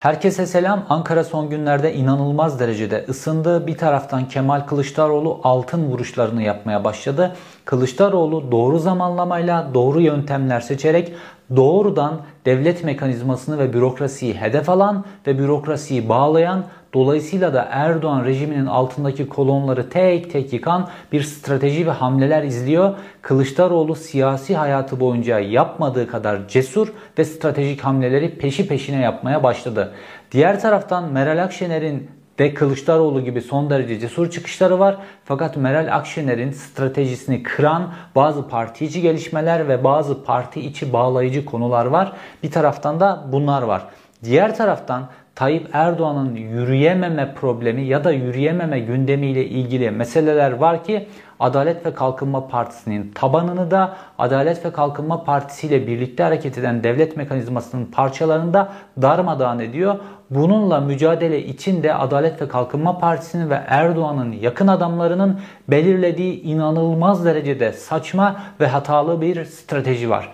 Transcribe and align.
Herkese 0.00 0.46
selam. 0.46 0.86
Ankara 0.88 1.24
son 1.24 1.50
günlerde 1.50 1.94
inanılmaz 1.94 2.60
derecede 2.60 3.04
ısındı. 3.08 3.66
Bir 3.66 3.78
taraftan 3.78 4.28
Kemal 4.28 4.60
Kılıçdaroğlu 4.60 5.40
altın 5.44 5.84
vuruşlarını 5.84 6.42
yapmaya 6.42 6.84
başladı. 6.84 7.36
Kılıçdaroğlu 7.64 8.52
doğru 8.52 8.78
zamanlamayla, 8.78 9.70
doğru 9.74 10.00
yöntemler 10.00 10.60
seçerek 10.60 11.12
doğrudan 11.56 12.20
devlet 12.46 12.84
mekanizmasını 12.84 13.58
ve 13.58 13.72
bürokrasiyi 13.72 14.34
hedef 14.34 14.68
alan 14.68 15.04
ve 15.26 15.38
bürokrasiyi 15.38 16.08
bağlayan 16.08 16.64
Dolayısıyla 16.94 17.54
da 17.54 17.68
Erdoğan 17.70 18.24
rejiminin 18.24 18.66
altındaki 18.66 19.28
kolonları 19.28 19.90
tek 19.90 20.32
tek 20.32 20.52
yıkan 20.52 20.88
bir 21.12 21.22
strateji 21.22 21.86
ve 21.86 21.90
hamleler 21.90 22.42
izliyor. 22.42 22.94
Kılıçdaroğlu 23.22 23.94
siyasi 23.94 24.56
hayatı 24.56 25.00
boyunca 25.00 25.38
yapmadığı 25.38 26.10
kadar 26.10 26.48
cesur 26.48 26.88
ve 27.18 27.24
stratejik 27.24 27.80
hamleleri 27.80 28.38
peşi 28.38 28.68
peşine 28.68 29.00
yapmaya 29.00 29.42
başladı. 29.42 29.94
Diğer 30.32 30.60
taraftan 30.60 31.12
Meral 31.12 31.42
Akşener'in 31.42 32.10
de 32.38 32.54
Kılıçdaroğlu 32.54 33.24
gibi 33.24 33.40
son 33.40 33.70
derece 33.70 34.00
cesur 34.00 34.30
çıkışları 34.30 34.78
var. 34.78 34.96
Fakat 35.24 35.56
Meral 35.56 35.96
Akşener'in 35.96 36.50
stratejisini 36.50 37.42
kıran 37.42 37.92
bazı 38.14 38.48
parti 38.48 38.84
içi 38.84 39.02
gelişmeler 39.02 39.68
ve 39.68 39.84
bazı 39.84 40.24
parti 40.24 40.60
içi 40.60 40.92
bağlayıcı 40.92 41.44
konular 41.44 41.86
var. 41.86 42.12
Bir 42.42 42.50
taraftan 42.50 43.00
da 43.00 43.24
bunlar 43.32 43.62
var. 43.62 43.84
Diğer 44.24 44.56
taraftan 44.56 45.08
Tayyip 45.38 45.68
Erdoğan'ın 45.72 46.34
yürüyememe 46.34 47.34
problemi 47.34 47.82
ya 47.82 48.04
da 48.04 48.12
yürüyememe 48.12 48.80
gündemiyle 48.80 49.46
ilgili 49.46 49.90
meseleler 49.90 50.52
var 50.52 50.84
ki 50.84 51.08
Adalet 51.40 51.86
ve 51.86 51.94
Kalkınma 51.94 52.48
Partisi'nin 52.48 53.12
tabanını 53.14 53.70
da 53.70 53.96
Adalet 54.18 54.64
ve 54.64 54.72
Kalkınma 54.72 55.24
Partisi 55.24 55.66
ile 55.66 55.86
birlikte 55.86 56.22
hareket 56.22 56.58
eden 56.58 56.84
devlet 56.84 57.16
mekanizmasının 57.16 57.84
parçalarını 57.86 58.54
da 58.54 58.72
darmadağın 59.02 59.58
ediyor. 59.58 59.96
Bununla 60.30 60.80
mücadele 60.80 61.44
için 61.44 61.82
de 61.82 61.94
Adalet 61.94 62.42
ve 62.42 62.48
Kalkınma 62.48 62.98
Partisi'nin 62.98 63.50
ve 63.50 63.60
Erdoğan'ın 63.66 64.32
yakın 64.32 64.66
adamlarının 64.66 65.40
belirlediği 65.68 66.42
inanılmaz 66.42 67.24
derecede 67.24 67.72
saçma 67.72 68.36
ve 68.60 68.66
hatalı 68.66 69.20
bir 69.20 69.44
strateji 69.44 70.10
var. 70.10 70.32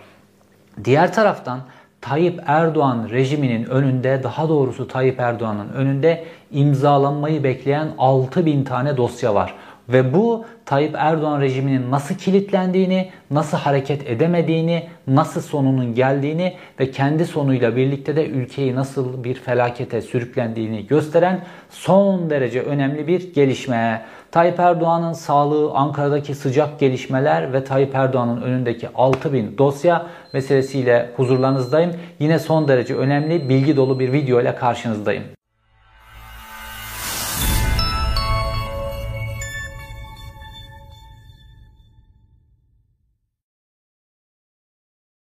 Diğer 0.84 1.12
taraftan 1.12 1.60
Tayyip 2.04 2.40
Erdoğan 2.46 3.08
rejiminin 3.10 3.64
önünde 3.64 4.22
daha 4.22 4.48
doğrusu 4.48 4.88
Tayyip 4.88 5.20
Erdoğan'ın 5.20 5.68
önünde 5.68 6.24
imzalanmayı 6.52 7.44
bekleyen 7.44 7.88
6000 7.98 8.64
tane 8.64 8.96
dosya 8.96 9.34
var. 9.34 9.54
Ve 9.88 10.14
bu 10.14 10.44
Tayyip 10.64 10.94
Erdoğan 10.98 11.40
rejiminin 11.40 11.90
nasıl 11.90 12.14
kilitlendiğini, 12.14 13.10
nasıl 13.30 13.56
hareket 13.58 14.10
edemediğini, 14.10 14.88
nasıl 15.06 15.40
sonunun 15.40 15.94
geldiğini 15.94 16.54
ve 16.80 16.90
kendi 16.90 17.26
sonuyla 17.26 17.76
birlikte 17.76 18.16
de 18.16 18.26
ülkeyi 18.26 18.74
nasıl 18.74 19.24
bir 19.24 19.34
felakete 19.34 20.02
sürüklendiğini 20.02 20.86
gösteren 20.86 21.40
son 21.70 22.30
derece 22.30 22.62
önemli 22.62 23.06
bir 23.06 23.34
gelişme. 23.34 24.02
Tayyip 24.30 24.60
Erdoğan'ın 24.60 25.12
sağlığı, 25.12 25.72
Ankara'daki 25.72 26.34
sıcak 26.34 26.80
gelişmeler 26.80 27.52
ve 27.52 27.64
Tayyip 27.64 27.94
Erdoğan'ın 27.94 28.42
önündeki 28.42 28.88
6000 28.94 29.58
dosya 29.58 30.06
meselesiyle 30.32 31.10
huzurlarınızdayım. 31.16 31.92
Yine 32.18 32.38
son 32.38 32.68
derece 32.68 32.94
önemli, 32.94 33.48
bilgi 33.48 33.76
dolu 33.76 34.00
bir 34.00 34.12
video 34.12 34.40
ile 34.40 34.54
karşınızdayım. 34.54 35.24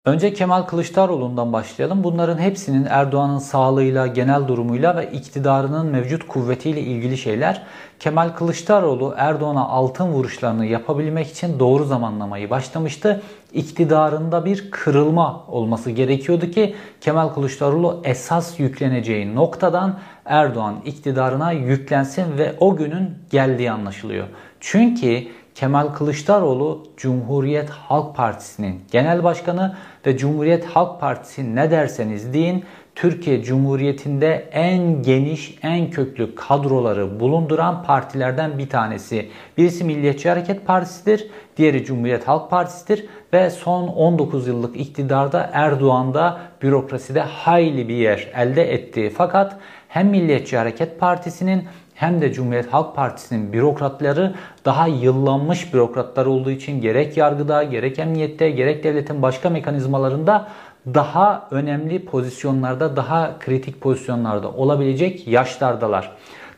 Önce 0.05 0.33
Kemal 0.33 0.61
Kılıçdaroğlu'ndan 0.61 1.53
başlayalım. 1.53 2.03
Bunların 2.03 2.37
hepsinin 2.37 2.85
Erdoğan'ın 2.89 3.39
sağlığıyla, 3.39 4.07
genel 4.07 4.47
durumuyla 4.47 4.97
ve 4.97 5.11
iktidarının 5.11 5.85
mevcut 5.85 6.27
kuvvetiyle 6.27 6.81
ilgili 6.81 7.17
şeyler. 7.17 7.63
Kemal 7.99 8.29
Kılıçdaroğlu 8.29 9.13
Erdoğan'a 9.17 9.67
altın 9.67 10.07
vuruşlarını 10.07 10.65
yapabilmek 10.65 11.27
için 11.27 11.59
doğru 11.59 11.85
zamanlamayı 11.85 12.50
başlamıştı. 12.50 13.22
İktidarında 13.53 14.45
bir 14.45 14.72
kırılma 14.72 15.44
olması 15.47 15.91
gerekiyordu 15.91 16.51
ki 16.51 16.75
Kemal 17.01 17.29
Kılıçdaroğlu 17.29 18.01
esas 18.03 18.59
yükleneceği 18.59 19.35
noktadan 19.35 19.99
Erdoğan 20.25 20.75
iktidarına 20.85 21.51
yüklensin 21.51 22.38
ve 22.38 22.55
o 22.59 22.75
günün 22.75 23.09
geldiği 23.29 23.72
anlaşılıyor. 23.72 24.28
Çünkü 24.66 25.24
Kemal 25.56 25.88
Kılıçdaroğlu 25.88 26.84
Cumhuriyet 26.97 27.69
Halk 27.69 28.16
Partisi'nin 28.16 28.81
genel 28.91 29.24
başkanı 29.24 29.75
ve 30.06 30.18
Cumhuriyet 30.18 30.66
Halk 30.66 31.00
Partisi 31.00 31.56
ne 31.56 31.72
derseniz 31.72 32.34
deyin 32.34 32.63
Türkiye 32.96 33.44
Cumhuriyeti'nde 33.44 34.50
en 34.52 35.02
geniş, 35.02 35.57
en 35.63 35.91
köklü 35.91 36.35
kadroları 36.35 37.19
bulunduran 37.19 37.84
partilerden 37.84 38.57
bir 38.57 38.69
tanesi. 38.69 39.29
Birisi 39.57 39.84
Milliyetçi 39.84 40.29
Hareket 40.29 40.66
Partisi'dir, 40.66 41.28
diğeri 41.57 41.85
Cumhuriyet 41.85 42.28
Halk 42.28 42.50
Partisi'dir 42.50 43.06
ve 43.34 43.50
son 43.50 43.88
19 43.88 44.47
yıllık 44.47 44.78
iktidarda 44.78 45.50
Erdoğan'da 45.53 46.40
bürokraside 46.62 47.22
hayli 47.22 47.90
bir 47.90 47.96
yer 47.96 48.31
elde 48.35 48.73
etti. 48.73 49.13
Fakat 49.18 49.57
hem 49.88 50.07
Milliyetçi 50.07 50.57
Hareket 50.57 51.00
Partisi'nin 51.00 51.63
hem 51.95 52.21
de 52.21 52.33
Cumhuriyet 52.33 52.73
Halk 52.73 52.95
Partisi'nin 52.95 53.53
bürokratları 53.53 54.33
daha 54.65 54.87
yıllanmış 54.87 55.73
bürokratlar 55.73 56.25
olduğu 56.25 56.51
için 56.51 56.81
gerek 56.81 57.17
yargıda, 57.17 57.63
gerek 57.63 57.99
emniyette, 57.99 58.49
gerek 58.49 58.83
devletin 58.83 59.21
başka 59.21 59.49
mekanizmalarında 59.49 60.47
daha 60.93 61.47
önemli 61.51 62.05
pozisyonlarda, 62.05 62.95
daha 62.95 63.39
kritik 63.39 63.81
pozisyonlarda 63.81 64.51
olabilecek 64.51 65.27
yaşlardalar. 65.27 66.11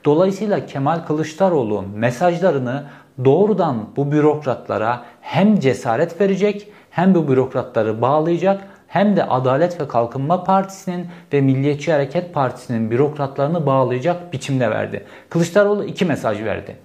Dolayısıyla 0.06 0.66
Kemal 0.66 1.00
Kılıçdaroğlu 1.00 1.84
mesajlarını 1.96 2.84
doğrudan 3.26 3.90
bu 3.96 4.12
bürokratlara 4.12 5.02
hem 5.22 5.60
cesaret 5.60 6.22
verecek 6.22 6.68
hem 6.90 7.16
bu 7.16 7.28
bürokratları 7.28 8.02
bağlayacak 8.02 8.68
hem 8.96 9.16
de 9.16 9.24
Adalet 9.24 9.82
ve 9.82 9.88
Kalkınma 9.88 10.44
Partisi'nin 10.44 11.08
ve 11.34 11.42
Milliyetçi 11.42 11.92
Hareket 11.92 12.34
Partisi'nin 12.34 12.92
bürokratlarını 12.92 13.66
bağlayacak 13.66 14.34
biçimde 14.34 14.72
verdi. 14.72 15.06
Kılıçdaroğlu 15.30 15.84
iki 15.86 16.06
mesaj 16.06 16.44
verdi. 16.44 16.76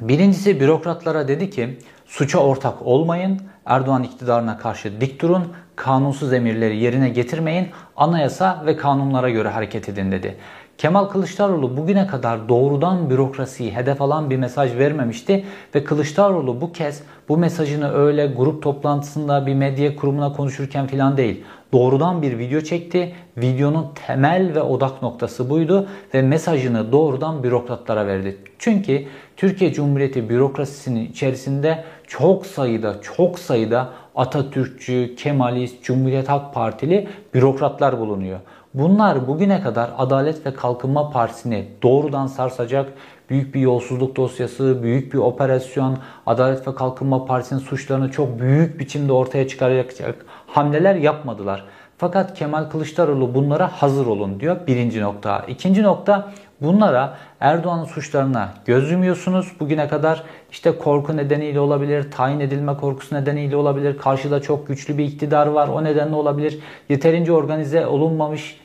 Birincisi 0.00 0.60
bürokratlara 0.60 1.28
dedi 1.28 1.50
ki 1.50 1.78
suça 2.06 2.38
ortak 2.38 2.82
olmayın, 2.82 3.40
Erdoğan 3.66 4.02
iktidarına 4.02 4.58
karşı 4.58 5.00
dik 5.00 5.22
durun, 5.22 5.52
kanunsuz 5.76 6.32
emirleri 6.32 6.76
yerine 6.76 7.08
getirmeyin, 7.08 7.68
anayasa 7.96 8.62
ve 8.66 8.76
kanunlara 8.76 9.30
göre 9.30 9.48
hareket 9.48 9.88
edin 9.88 10.12
dedi. 10.12 10.36
Kemal 10.80 11.04
Kılıçdaroğlu 11.04 11.76
bugüne 11.76 12.06
kadar 12.06 12.48
doğrudan 12.48 13.10
bürokrasiyi 13.10 13.76
hedef 13.76 14.02
alan 14.02 14.30
bir 14.30 14.36
mesaj 14.36 14.76
vermemişti 14.76 15.44
ve 15.74 15.84
Kılıçdaroğlu 15.84 16.60
bu 16.60 16.72
kez 16.72 17.02
bu 17.28 17.36
mesajını 17.36 17.92
öyle 17.92 18.26
grup 18.26 18.62
toplantısında 18.62 19.46
bir 19.46 19.54
medya 19.54 19.96
kurumuna 19.96 20.32
konuşurken 20.32 20.86
filan 20.86 21.16
değil. 21.16 21.44
Doğrudan 21.72 22.22
bir 22.22 22.38
video 22.38 22.60
çekti. 22.60 23.12
Videonun 23.36 23.86
temel 24.06 24.54
ve 24.54 24.62
odak 24.62 25.02
noktası 25.02 25.50
buydu 25.50 25.88
ve 26.14 26.22
mesajını 26.22 26.92
doğrudan 26.92 27.42
bürokratlara 27.42 28.06
verdi. 28.06 28.36
Çünkü 28.58 29.04
Türkiye 29.36 29.72
Cumhuriyeti 29.72 30.28
bürokrasisinin 30.28 31.06
içerisinde 31.06 31.84
çok 32.06 32.46
sayıda 32.46 32.96
çok 33.02 33.38
sayıda 33.38 33.88
Atatürkçü, 34.14 35.14
Kemalist, 35.16 35.82
Cumhuriyet 35.82 36.28
Halk 36.28 36.54
Partili 36.54 37.08
bürokratlar 37.34 38.00
bulunuyor. 38.00 38.40
Bunlar 38.74 39.28
bugüne 39.28 39.60
kadar 39.62 39.90
Adalet 39.98 40.46
ve 40.46 40.54
Kalkınma 40.54 41.10
Partisi'ni 41.10 41.68
doğrudan 41.82 42.26
sarsacak 42.26 42.92
büyük 43.30 43.54
bir 43.54 43.60
yolsuzluk 43.60 44.16
dosyası, 44.16 44.82
büyük 44.82 45.12
bir 45.12 45.18
operasyon, 45.18 45.98
Adalet 46.26 46.68
ve 46.68 46.74
Kalkınma 46.74 47.24
Partisi'nin 47.24 47.60
suçlarını 47.60 48.10
çok 48.10 48.40
büyük 48.40 48.80
biçimde 48.80 49.12
ortaya 49.12 49.48
çıkaracak 49.48 50.26
hamleler 50.46 50.94
yapmadılar. 50.94 51.64
Fakat 51.98 52.34
Kemal 52.34 52.64
Kılıçdaroğlu 52.64 53.34
bunlara 53.34 53.68
hazır 53.68 54.06
olun 54.06 54.40
diyor 54.40 54.56
birinci 54.66 55.00
nokta. 55.00 55.44
İkinci 55.48 55.82
nokta 55.82 56.32
bunlara 56.60 57.16
Erdoğan'ın 57.40 57.84
suçlarına 57.84 58.54
göz 58.64 58.90
yumuyorsunuz. 58.90 59.52
Bugüne 59.60 59.88
kadar 59.88 60.22
işte 60.50 60.78
korku 60.78 61.16
nedeniyle 61.16 61.60
olabilir, 61.60 62.10
tayin 62.10 62.40
edilme 62.40 62.76
korkusu 62.76 63.14
nedeniyle 63.14 63.56
olabilir, 63.56 63.98
karşıda 63.98 64.42
çok 64.42 64.68
güçlü 64.68 64.98
bir 64.98 65.04
iktidar 65.04 65.46
var 65.46 65.68
o 65.68 65.84
nedenle 65.84 66.14
olabilir, 66.14 66.58
yeterince 66.88 67.32
organize 67.32 67.86
olunmamış 67.86 68.60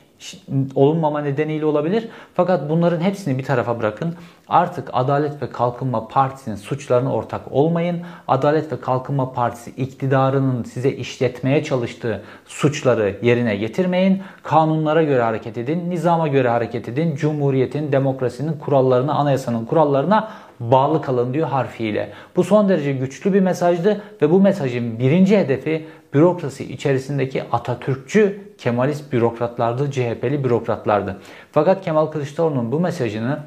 olunmama 0.74 1.20
nedeniyle 1.20 1.66
olabilir. 1.66 2.08
Fakat 2.34 2.70
bunların 2.70 3.00
hepsini 3.00 3.38
bir 3.38 3.44
tarafa 3.44 3.78
bırakın. 3.78 4.14
Artık 4.48 4.88
Adalet 4.92 5.42
ve 5.42 5.50
Kalkınma 5.50 6.08
Partisi'nin 6.08 6.56
suçlarına 6.56 7.14
ortak 7.14 7.40
olmayın. 7.50 8.00
Adalet 8.28 8.72
ve 8.72 8.80
Kalkınma 8.80 9.32
Partisi 9.32 9.70
iktidarının 9.70 10.64
size 10.64 10.90
işletmeye 10.90 11.64
çalıştığı 11.64 12.22
suçları 12.46 13.16
yerine 13.22 13.56
getirmeyin. 13.56 14.22
Kanunlara 14.42 15.02
göre 15.02 15.22
hareket 15.22 15.58
edin, 15.58 15.90
nizama 15.90 16.28
göre 16.28 16.48
hareket 16.48 16.88
edin. 16.88 17.16
Cumhuriyetin, 17.16 17.92
demokrasinin 17.92 18.52
kurallarına, 18.52 19.14
anayasanın 19.14 19.64
kurallarına 19.64 20.28
bağlı 20.60 21.02
kalın 21.02 21.34
diyor 21.34 21.48
harfiyle. 21.48 22.12
Bu 22.36 22.44
son 22.44 22.68
derece 22.68 22.92
güçlü 22.92 23.34
bir 23.34 23.40
mesajdı 23.40 24.02
ve 24.22 24.30
bu 24.30 24.40
mesajın 24.40 24.98
birinci 24.98 25.38
hedefi 25.38 25.86
bürokrasi 26.14 26.72
içerisindeki 26.72 27.42
Atatürkçü 27.52 28.45
Kemalist 28.58 29.12
bürokratlardı, 29.12 29.90
CHP'li 29.90 30.44
bürokratlardı. 30.44 31.16
Fakat 31.52 31.84
Kemal 31.84 32.06
Kılıçdaroğlu'nun 32.06 32.72
bu 32.72 32.80
mesajını 32.80 33.38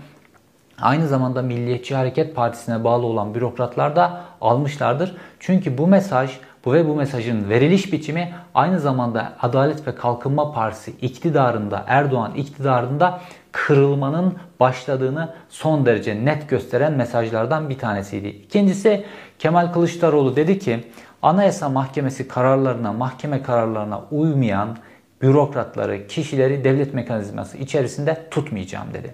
aynı 0.82 1.08
zamanda 1.08 1.42
Milliyetçi 1.42 1.96
Hareket 1.96 2.36
Partisi'ne 2.36 2.84
bağlı 2.84 3.06
olan 3.06 3.36
bürokratlar 3.36 3.96
da 3.96 4.22
almışlardır. 4.42 5.16
Çünkü 5.40 5.78
bu 5.78 5.88
mesaj 5.88 6.40
bu 6.66 6.74
ve 6.74 6.88
bu 6.88 6.96
mesajın 6.96 7.50
veriliş 7.50 7.94
biçimi 7.94 8.34
aynı 8.56 8.80
zamanda 8.80 9.34
Adalet 9.42 9.88
ve 9.88 9.96
Kalkınma 9.96 10.52
Partisi 10.52 10.92
iktidarında, 10.92 11.84
Erdoğan 11.88 12.36
iktidarında 12.36 13.20
kırılmanın 13.52 14.34
başladığını 14.60 15.34
son 15.50 15.86
derece 15.86 16.26
net 16.26 16.50
gösteren 16.50 16.94
mesajlardan 16.94 17.70
bir 17.70 17.78
tanesiydi. 17.78 18.28
İkincisi 18.28 19.06
Kemal 19.40 19.74
Kılıçdaroğlu 19.74 20.36
dedi 20.36 20.60
ki 20.60 20.84
Anayasa 21.22 21.70
Mahkemesi 21.70 22.28
kararlarına, 22.28 22.94
mahkeme 22.94 23.44
kararlarına 23.44 24.02
uymayan 24.12 24.78
bürokratları, 25.22 26.08
kişileri 26.08 26.64
devlet 26.64 26.94
mekanizması 26.94 27.58
içerisinde 27.58 28.18
tutmayacağım 28.32 28.88
dedi. 28.94 29.14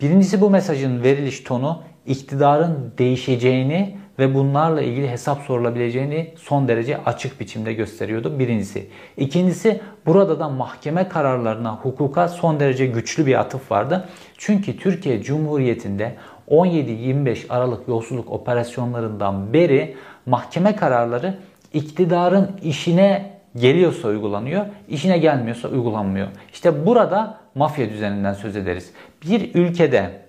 Birincisi 0.00 0.40
bu 0.40 0.50
mesajın 0.50 1.02
veriliş 1.02 1.40
tonu 1.40 1.82
iktidarın 2.06 2.92
değişeceğini 2.98 3.96
ve 4.18 4.34
bunlarla 4.34 4.82
ilgili 4.82 5.10
hesap 5.10 5.42
sorulabileceğini 5.42 6.34
son 6.36 6.68
derece 6.68 7.04
açık 7.04 7.40
biçimde 7.40 7.72
gösteriyordu. 7.72 8.38
Birincisi. 8.38 8.88
İkincisi 9.16 9.80
burada 10.06 10.40
da 10.40 10.48
mahkeme 10.48 11.08
kararlarına, 11.08 11.76
hukuka 11.76 12.28
son 12.28 12.60
derece 12.60 12.86
güçlü 12.86 13.26
bir 13.26 13.40
atıf 13.40 13.70
vardı. 13.70 14.08
Çünkü 14.38 14.76
Türkiye 14.76 15.22
Cumhuriyeti'nde 15.22 16.16
17-25 16.48 17.48
Aralık 17.48 17.88
yolsuzluk 17.88 18.30
operasyonlarından 18.30 19.52
beri 19.52 19.96
mahkeme 20.26 20.76
kararları 20.76 21.38
iktidarın 21.74 22.50
işine 22.62 23.32
geliyorsa 23.56 24.08
uygulanıyor, 24.08 24.66
işine 24.88 25.18
gelmiyorsa 25.18 25.68
uygulanmıyor. 25.68 26.28
İşte 26.52 26.86
burada 26.86 27.38
mafya 27.54 27.90
düzeninden 27.90 28.32
söz 28.32 28.56
ederiz. 28.56 28.92
Bir 29.22 29.54
ülkede 29.54 30.22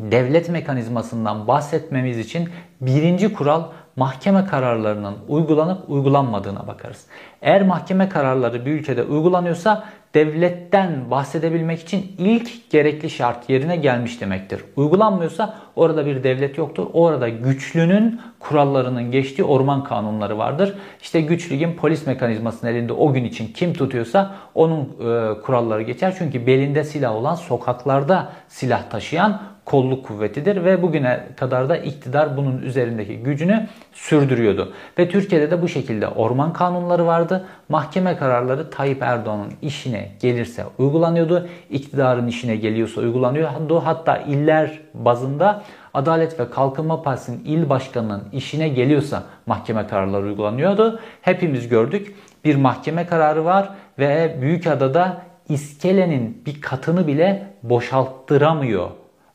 devlet 0.00 0.48
mekanizmasından 0.48 1.48
bahsetmemiz 1.48 2.18
için 2.18 2.48
birinci 2.80 3.32
kural 3.32 3.64
mahkeme 3.96 4.46
kararlarının 4.46 5.14
uygulanıp 5.28 5.90
uygulanmadığına 5.90 6.66
bakarız. 6.66 7.06
Eğer 7.42 7.66
mahkeme 7.66 8.08
kararları 8.08 8.66
bir 8.66 8.72
ülkede 8.72 9.02
uygulanıyorsa 9.02 9.84
devletten 10.14 11.10
bahsedebilmek 11.10 11.80
için 11.80 12.12
ilk 12.18 12.70
gerekli 12.70 13.10
şart 13.10 13.50
yerine 13.50 13.76
gelmiş 13.76 14.20
demektir. 14.20 14.60
Uygulanmıyorsa 14.76 15.54
orada 15.76 16.06
bir 16.06 16.24
devlet 16.24 16.58
yoktur. 16.58 16.86
Orada 16.92 17.28
güçlünün 17.28 18.20
kurallarının 18.40 19.10
geçtiği 19.10 19.44
orman 19.44 19.84
kanunları 19.84 20.38
vardır. 20.38 20.74
İşte 21.02 21.20
güçlüğün 21.20 21.72
polis 21.72 22.06
mekanizmasının 22.06 22.70
elinde 22.70 22.92
o 22.92 23.12
gün 23.12 23.24
için 23.24 23.52
kim 23.52 23.74
tutuyorsa 23.74 24.34
onun 24.54 24.80
e, 24.80 25.40
kuralları 25.40 25.82
geçer. 25.82 26.14
Çünkü 26.18 26.46
belinde 26.46 26.84
silah 26.84 27.14
olan 27.14 27.34
sokaklarda 27.34 28.32
silah 28.48 28.90
taşıyan 28.90 29.42
kolluk 29.64 30.06
kuvvetidir 30.06 30.64
ve 30.64 30.82
bugüne 30.82 31.20
kadar 31.36 31.68
da 31.68 31.76
iktidar 31.76 32.36
bunun 32.36 32.62
üzerindeki 32.62 33.16
gücünü 33.16 33.66
sürdürüyordu. 33.92 34.72
Ve 34.98 35.08
Türkiye'de 35.08 35.50
de 35.50 35.62
bu 35.62 35.68
şekilde 35.68 36.08
orman 36.08 36.52
kanunları 36.52 37.06
vardı. 37.06 37.46
Mahkeme 37.68 38.16
kararları 38.16 38.70
Tayyip 38.70 39.02
Erdoğan'ın 39.02 39.52
işine 39.62 40.03
gelirse 40.20 40.64
uygulanıyordu. 40.78 41.48
İktidarın 41.70 42.26
işine 42.26 42.56
geliyorsa 42.56 43.00
uygulanıyordu. 43.00 43.82
Hatta 43.84 44.16
iller 44.16 44.80
bazında 44.94 45.62
Adalet 45.94 46.40
ve 46.40 46.50
Kalkınma 46.50 47.02
Partisi'nin 47.02 47.44
il 47.44 47.68
başkanının 47.68 48.22
işine 48.32 48.68
geliyorsa 48.68 49.22
mahkeme 49.46 49.86
kararları 49.86 50.24
uygulanıyordu. 50.24 51.00
Hepimiz 51.22 51.68
gördük. 51.68 52.14
Bir 52.44 52.56
mahkeme 52.56 53.06
kararı 53.06 53.44
var 53.44 53.70
ve 53.98 54.36
Büyükada'da 54.40 55.22
iskelenin 55.48 56.42
bir 56.46 56.60
katını 56.60 57.06
bile 57.06 57.46
boşalttıramıyor 57.62 58.90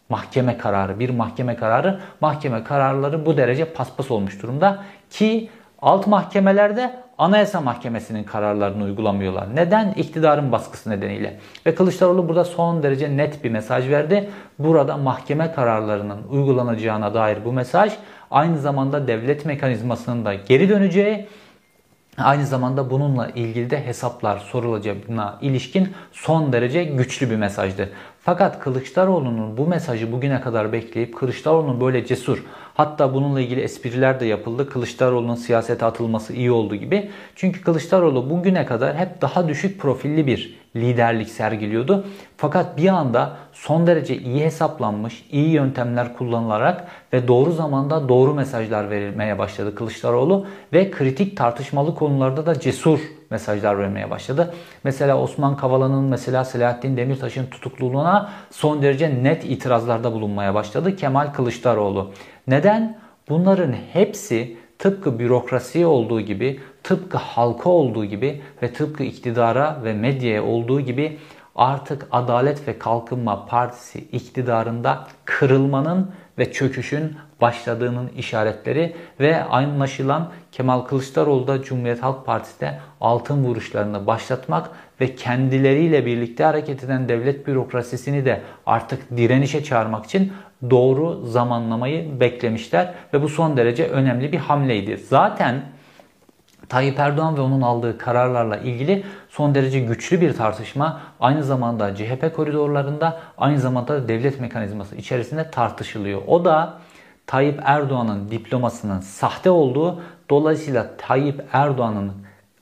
mahkeme 0.09 0.57
kararı, 0.57 0.99
bir 0.99 1.09
mahkeme 1.09 1.55
kararı, 1.55 1.99
mahkeme 2.21 2.63
kararları 2.63 3.25
bu 3.25 3.37
derece 3.37 3.65
paspas 3.65 4.11
olmuş 4.11 4.43
durumda 4.43 4.83
ki 5.09 5.49
alt 5.81 6.07
mahkemelerde 6.07 6.99
Anayasa 7.17 7.61
Mahkemesi'nin 7.61 8.23
kararlarını 8.23 8.83
uygulamıyorlar. 8.83 9.55
Neden? 9.55 9.93
İktidarın 9.93 10.51
baskısı 10.51 10.89
nedeniyle. 10.89 11.39
Ve 11.65 11.75
Kılıçdaroğlu 11.75 12.27
burada 12.27 12.45
son 12.45 12.83
derece 12.83 13.17
net 13.17 13.43
bir 13.43 13.49
mesaj 13.49 13.89
verdi. 13.89 14.29
Burada 14.59 14.97
mahkeme 14.97 15.51
kararlarının 15.51 16.19
uygulanacağına 16.31 17.13
dair 17.13 17.37
bu 17.45 17.53
mesaj 17.53 17.93
aynı 18.31 18.59
zamanda 18.59 19.07
devlet 19.07 19.45
mekanizmasının 19.45 20.25
da 20.25 20.33
geri 20.33 20.69
döneceği 20.69 21.27
Aynı 22.17 22.45
zamanda 22.45 22.89
bununla 22.89 23.29
ilgili 23.29 23.69
de 23.69 23.85
hesaplar 23.85 24.37
sorulacağına 24.37 25.37
ilişkin 25.41 25.93
son 26.11 26.53
derece 26.53 26.83
güçlü 26.83 27.29
bir 27.29 27.35
mesajdı. 27.35 27.89
Fakat 28.21 28.59
Kılıçdaroğlu'nun 28.59 29.57
bu 29.57 29.67
mesajı 29.67 30.11
bugüne 30.11 30.41
kadar 30.41 30.71
bekleyip 30.71 31.17
Kılıçdaroğlu'nun 31.17 31.81
böyle 31.81 32.05
cesur 32.05 32.43
hatta 32.79 33.13
bununla 33.13 33.41
ilgili 33.41 33.61
espriler 33.61 34.19
de 34.19 34.25
yapıldı. 34.25 34.69
Kılıçdaroğlu'nun 34.69 35.35
siyasete 35.35 35.85
atılması 35.85 36.33
iyi 36.33 36.51
oldu 36.51 36.75
gibi. 36.75 37.09
Çünkü 37.35 37.61
Kılıçdaroğlu 37.61 38.29
bugüne 38.29 38.65
kadar 38.65 38.95
hep 38.95 39.21
daha 39.21 39.47
düşük 39.47 39.79
profilli 39.79 40.27
bir 40.27 40.59
liderlik 40.75 41.29
sergiliyordu. 41.29 42.05
Fakat 42.37 42.77
bir 42.77 42.87
anda 42.87 43.37
son 43.53 43.87
derece 43.87 44.17
iyi 44.17 44.43
hesaplanmış, 44.43 45.25
iyi 45.31 45.49
yöntemler 45.49 46.17
kullanılarak 46.17 46.87
ve 47.13 47.27
doğru 47.27 47.51
zamanda 47.51 48.09
doğru 48.09 48.33
mesajlar 48.33 48.89
verilmeye 48.89 49.37
başladı 49.37 49.75
Kılıçdaroğlu 49.75 50.45
ve 50.73 50.91
kritik 50.91 51.37
tartışmalı 51.37 51.95
konularda 51.95 52.45
da 52.45 52.59
cesur 52.59 52.99
mesajlar 53.29 53.79
vermeye 53.79 54.09
başladı. 54.09 54.53
Mesela 54.83 55.21
Osman 55.21 55.57
Kavala'nın 55.57 56.03
mesela 56.03 56.45
Selahattin 56.45 56.97
Demirtaş'ın 56.97 57.45
tutukluluğuna 57.45 58.29
son 58.51 58.81
derece 58.81 59.23
net 59.23 59.45
itirazlarda 59.45 60.13
bulunmaya 60.13 60.53
başladı 60.53 60.95
Kemal 60.95 61.33
Kılıçdaroğlu. 61.33 62.11
Neden? 62.49 62.97
Bunların 63.29 63.73
hepsi 63.93 64.57
tıpkı 64.79 65.19
bürokrasiye 65.19 65.85
olduğu 65.85 66.21
gibi, 66.21 66.59
tıpkı 66.83 67.17
halka 67.17 67.69
olduğu 67.69 68.05
gibi 68.05 68.41
ve 68.63 68.73
tıpkı 68.73 69.03
iktidara 69.03 69.81
ve 69.83 69.93
medyaya 69.93 70.43
olduğu 70.43 70.81
gibi 70.81 71.17
artık 71.55 72.07
Adalet 72.11 72.67
ve 72.67 72.79
Kalkınma 72.79 73.45
Partisi 73.45 73.99
iktidarında 73.99 75.07
kırılmanın 75.25 76.11
ve 76.37 76.51
çöküşün 76.51 77.15
başladığının 77.41 78.07
işaretleri 78.17 78.95
ve 79.19 79.43
anlaşılan 79.43 80.31
Kemal 80.51 80.81
Kılıçdaroğlu 80.81 81.47
da 81.47 81.61
Cumhuriyet 81.61 82.03
Halk 82.03 82.25
Partisi'de 82.25 82.79
altın 83.01 83.43
vuruşlarını 83.43 84.07
başlatmak 84.07 84.69
ve 85.01 85.15
kendileriyle 85.15 86.05
birlikte 86.05 86.43
hareket 86.43 86.83
eden 86.83 87.09
devlet 87.09 87.47
bürokrasisini 87.47 88.25
de 88.25 88.41
artık 88.65 89.17
direnişe 89.17 89.63
çağırmak 89.63 90.05
için 90.05 90.33
doğru 90.69 91.25
zamanlamayı 91.25 92.19
beklemişler 92.19 92.93
ve 93.13 93.21
bu 93.21 93.29
son 93.29 93.57
derece 93.57 93.87
önemli 93.87 94.31
bir 94.31 94.37
hamleydi. 94.37 94.97
Zaten 94.97 95.61
Tayyip 96.69 96.99
Erdoğan 96.99 97.37
ve 97.37 97.41
onun 97.41 97.61
aldığı 97.61 97.97
kararlarla 97.97 98.57
ilgili 98.57 99.03
son 99.29 99.55
derece 99.55 99.79
güçlü 99.79 100.21
bir 100.21 100.33
tartışma 100.33 101.01
aynı 101.19 101.43
zamanda 101.43 101.95
CHP 101.95 102.35
koridorlarında 102.35 103.19
aynı 103.37 103.59
zamanda 103.59 103.93
da 103.93 104.07
devlet 104.07 104.39
mekanizması 104.39 104.95
içerisinde 104.95 105.51
tartışılıyor. 105.51 106.21
O 106.27 106.45
da 106.45 106.73
Tayyip 107.27 107.59
Erdoğan'ın 107.63 108.31
diplomasının 108.31 108.99
sahte 108.99 109.49
olduğu 109.49 110.01
dolayısıyla 110.29 110.87
Tayyip 110.97 111.43
Erdoğan'ın 111.53 112.11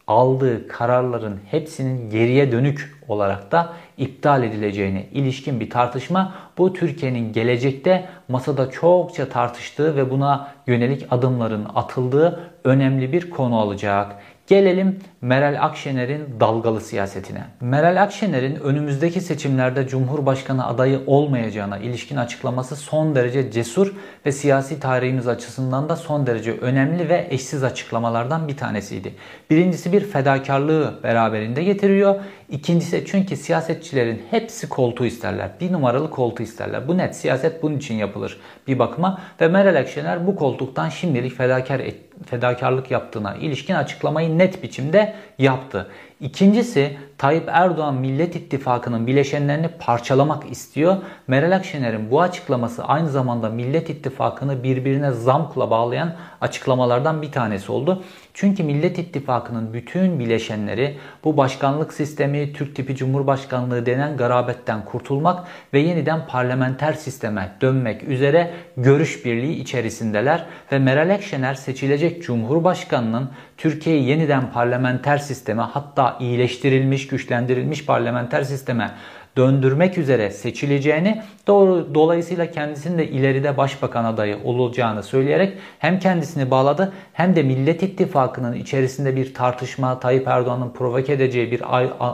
aldığı 0.08 0.68
kararların 0.68 1.40
hepsinin 1.52 2.10
geriye 2.10 2.52
dönük 2.52 3.04
olarak 3.08 3.52
da 3.52 3.74
iptal 3.98 4.44
edileceğine 4.44 5.06
ilişkin 5.12 5.60
bir 5.60 5.70
tartışma. 5.70 6.34
Bu 6.58 6.74
Türkiye'nin 6.74 7.34
gelecekte 7.34 8.06
masada 8.28 8.70
çokça 8.72 9.30
tartıştığı 9.30 9.96
ve 9.96 10.12
buna 10.12 10.52
yönelik 10.68 11.06
adımların 11.12 11.68
atıldığı 11.76 12.40
önemli 12.64 13.12
bir 13.12 13.30
konu 13.30 13.56
olacak. 13.56 14.16
Gelelim 14.48 15.00
Meral 15.22 15.66
Akşener'in 15.66 16.40
dalgalı 16.40 16.82
siyasetine. 16.82 17.44
Meral 17.62 18.04
Akşener'in 18.04 18.56
önümüzdeki 18.56 19.22
seçimlerde 19.22 19.88
Cumhurbaşkanı 19.88 20.68
adayı 20.68 21.00
olmayacağına 21.08 21.78
ilişkin 21.78 22.16
açıklaması 22.16 22.76
son 22.76 23.16
derece 23.16 23.52
cesur 23.52 23.94
ve 24.26 24.32
siyasi 24.32 24.80
tarihimiz 24.80 25.28
açısından 25.28 25.90
da 25.90 25.96
son 25.96 26.28
derece 26.28 26.52
önemli 26.52 27.10
ve 27.10 27.28
eşsiz 27.30 27.64
açıklamalardan 27.64 28.48
bir 28.48 28.58
tanesiydi. 28.58 29.14
Birincisi 29.50 29.94
bir 29.94 30.02
fedakarlığı 30.02 31.00
beraberinde 31.04 31.64
getiriyor. 31.64 32.16
İkincisi 32.50 33.04
çünkü 33.08 33.36
siyasetçilerin 33.36 34.22
hepsi 34.32 34.70
koltuğu 34.70 35.06
isterler. 35.06 35.50
Bir 35.62 35.72
numaralı 35.72 36.12
koltuğu 36.12 36.44
isterler. 36.44 36.88
Bu 36.88 36.98
net 36.98 37.16
siyaset 37.16 37.64
bunun 37.64 37.78
için 37.78 37.96
yapılır 37.96 38.40
bir 38.68 38.80
bakıma 38.80 39.22
ve 39.42 39.48
Meral 39.48 39.80
Akşener 39.80 40.28
bu 40.28 40.36
koltuktan 40.36 40.90
şimdilik 40.90 41.38
fedakar 41.38 41.80
et, 41.80 41.96
fedakarlık 42.26 42.92
yaptığına 42.92 43.36
ilişkin 43.36 43.74
açıklamayı 43.74 44.38
net 44.38 44.64
biçimde 44.64 45.14
yaptı. 45.38 45.88
İkincisi 46.20 46.98
Tayyip 47.18 47.50
Erdoğan 47.52 47.96
Millet 47.96 48.36
İttifakı'nın 48.36 49.08
bileşenlerini 49.08 49.68
parçalamak 49.68 50.52
istiyor. 50.52 50.98
Meral 51.28 51.52
Akşener'in 51.56 52.12
bu 52.12 52.22
açıklaması 52.22 52.84
aynı 52.84 53.10
zamanda 53.10 53.50
Millet 53.50 53.90
İttifakı'nı 53.90 54.64
birbirine 54.64 55.12
zamkla 55.12 55.70
bağlayan 55.70 56.16
açıklamalardan 56.42 57.22
bir 57.22 57.32
tanesi 57.32 57.72
oldu. 57.72 58.04
Çünkü 58.34 58.64
Millet 58.64 59.00
İttifakı'nın 59.00 59.74
bütün 59.74 60.20
bileşenleri 60.20 60.98
bu 61.24 61.38
başkanlık 61.38 61.94
sistemi, 61.94 62.54
Türk 62.54 62.76
tipi 62.76 62.96
Cumhurbaşkanlığı 62.96 63.86
denen 63.86 64.18
garabetten 64.18 64.86
kurtulmak 64.86 65.48
ve 65.74 65.80
yeniden 65.80 66.28
parlamenter 66.28 66.94
sisteme 66.94 67.52
dönmek 67.62 68.04
üzere 68.04 68.54
görüş 68.78 69.26
birliği 69.26 69.62
içerisindeler 69.62 70.46
ve 70.72 70.80
Meral 70.80 71.14
Akşener 71.14 71.54
seçilecek 71.54 72.24
Cumhurbaşkanının 72.24 73.30
Türkiye'yi 73.58 74.10
yeniden 74.10 74.52
parlamenter 74.52 75.18
sisteme 75.18 75.62
hatta 75.62 76.18
iyileştirilmiş, 76.20 77.08
güçlendirilmiş 77.08 77.86
parlamenter 77.86 78.44
sisteme 78.44 78.92
döndürmek 79.38 79.98
üzere 79.98 80.32
seçileceğini 80.32 81.22
doğru 81.48 81.96
dolayısıyla 81.96 82.52
kendisinin 82.52 82.98
de 82.98 83.08
ileride 83.08 83.58
başbakan 83.58 84.06
adayı 84.06 84.38
olacağını 84.44 85.04
söyleyerek 85.04 85.54
hem 85.80 86.00
kendisini 86.00 86.52
bağladı 86.52 86.94
hem 87.14 87.36
de 87.36 87.44
Millet 87.44 87.84
İttifakı'nın 87.84 88.54
içerisinde 88.54 89.16
bir 89.16 89.34
tartışma 89.34 90.00
Tayyip 90.00 90.28
Erdoğan'ın 90.28 90.70
provoke 90.70 91.14
edeceği 91.14 91.52
bir 91.52 91.62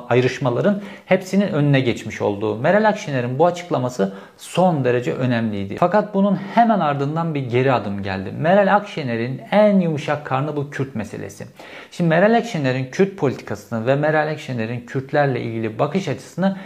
ayrışmaların 0.10 0.82
hepsinin 1.06 1.48
önüne 1.48 1.80
geçmiş 1.80 2.22
olduğu. 2.22 2.56
Meral 2.56 2.88
Akşener'in 2.88 3.40
bu 3.40 3.46
açıklaması 3.46 4.14
son 4.38 4.86
derece 4.86 5.14
önemliydi. 5.14 5.76
Fakat 5.80 6.14
bunun 6.14 6.36
hemen 6.36 6.80
ardından 6.80 7.36
bir 7.36 7.50
geri 7.50 7.74
adım 7.74 8.04
geldi. 8.04 8.32
Meral 8.40 8.76
Akşener'in 8.76 9.42
en 9.52 9.80
yumuşak 9.80 10.26
karnı 10.26 10.56
bu 10.56 10.70
Kürt 10.70 10.96
meselesi. 10.96 11.46
Şimdi 11.92 12.08
Meral 12.08 12.38
Akşener'in 12.38 12.86
Kürt 12.92 13.18
politikasını 13.18 13.88
ve 13.88 13.96
Meral 13.96 14.32
Akşener'in 14.32 14.86
Kürtlerle 14.86 15.42
ilgili 15.42 15.80
bakış 15.80 16.08
açısını 16.08 16.58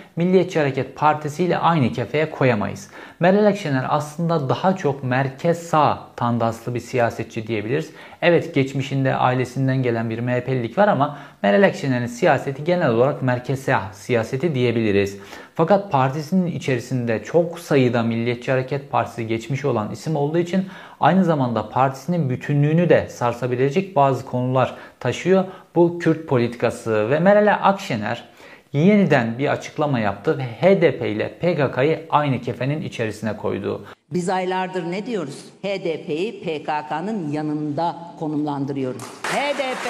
Milliyetçi 0.47 0.59
Hareket 0.59 0.95
Partisi 0.95 1.43
ile 1.43 1.57
aynı 1.57 1.91
kefeye 1.91 2.31
koyamayız. 2.31 2.89
Meral 3.19 3.45
Akşener 3.45 3.85
aslında 3.89 4.49
daha 4.49 4.75
çok 4.75 5.03
merkez 5.03 5.57
sağ 5.57 5.99
tandaslı 6.15 6.75
bir 6.75 6.79
siyasetçi 6.79 7.47
diyebiliriz. 7.47 7.91
Evet 8.21 8.55
geçmişinde 8.55 9.15
ailesinden 9.15 9.83
gelen 9.83 10.09
bir 10.09 10.19
MHP'lilik 10.19 10.77
var 10.77 10.87
ama 10.87 11.17
Meral 11.43 11.63
Akşener'in 11.63 12.05
siyaseti 12.05 12.63
genel 12.63 12.89
olarak 12.89 13.21
merkez 13.21 13.59
sağ 13.59 13.81
siyaseti 13.93 14.55
diyebiliriz. 14.55 15.17
Fakat 15.55 15.91
partisinin 15.91 16.47
içerisinde 16.47 17.23
çok 17.23 17.59
sayıda 17.59 18.03
Milliyetçi 18.03 18.51
Hareket 18.51 18.91
Partisi 18.91 19.27
geçmiş 19.27 19.65
olan 19.65 19.91
isim 19.91 20.15
olduğu 20.15 20.37
için 20.37 20.65
aynı 20.99 21.25
zamanda 21.25 21.69
partisinin 21.69 22.29
bütünlüğünü 22.29 22.89
de 22.89 23.09
sarsabilecek 23.09 23.95
bazı 23.95 24.25
konular 24.25 24.75
taşıyor. 24.99 25.45
Bu 25.75 25.99
Kürt 25.99 26.27
politikası 26.27 27.09
ve 27.09 27.19
Meral 27.19 27.59
Akşener 27.63 28.36
yeniden 28.73 29.37
bir 29.37 29.47
açıklama 29.47 29.99
yaptı 29.99 30.37
ve 30.37 30.43
HDP 30.43 31.01
ile 31.01 31.29
PKK'yı 31.29 32.05
aynı 32.09 32.41
kefenin 32.41 32.81
içerisine 32.81 33.37
koydu. 33.37 33.85
Biz 34.13 34.29
aylardır 34.29 34.91
ne 34.91 35.05
diyoruz? 35.05 35.45
HDP'yi 35.63 36.41
PKK'nın 36.41 37.31
yanında 37.31 37.95
konumlandırıyoruz. 38.19 39.01
HDP 39.23 39.87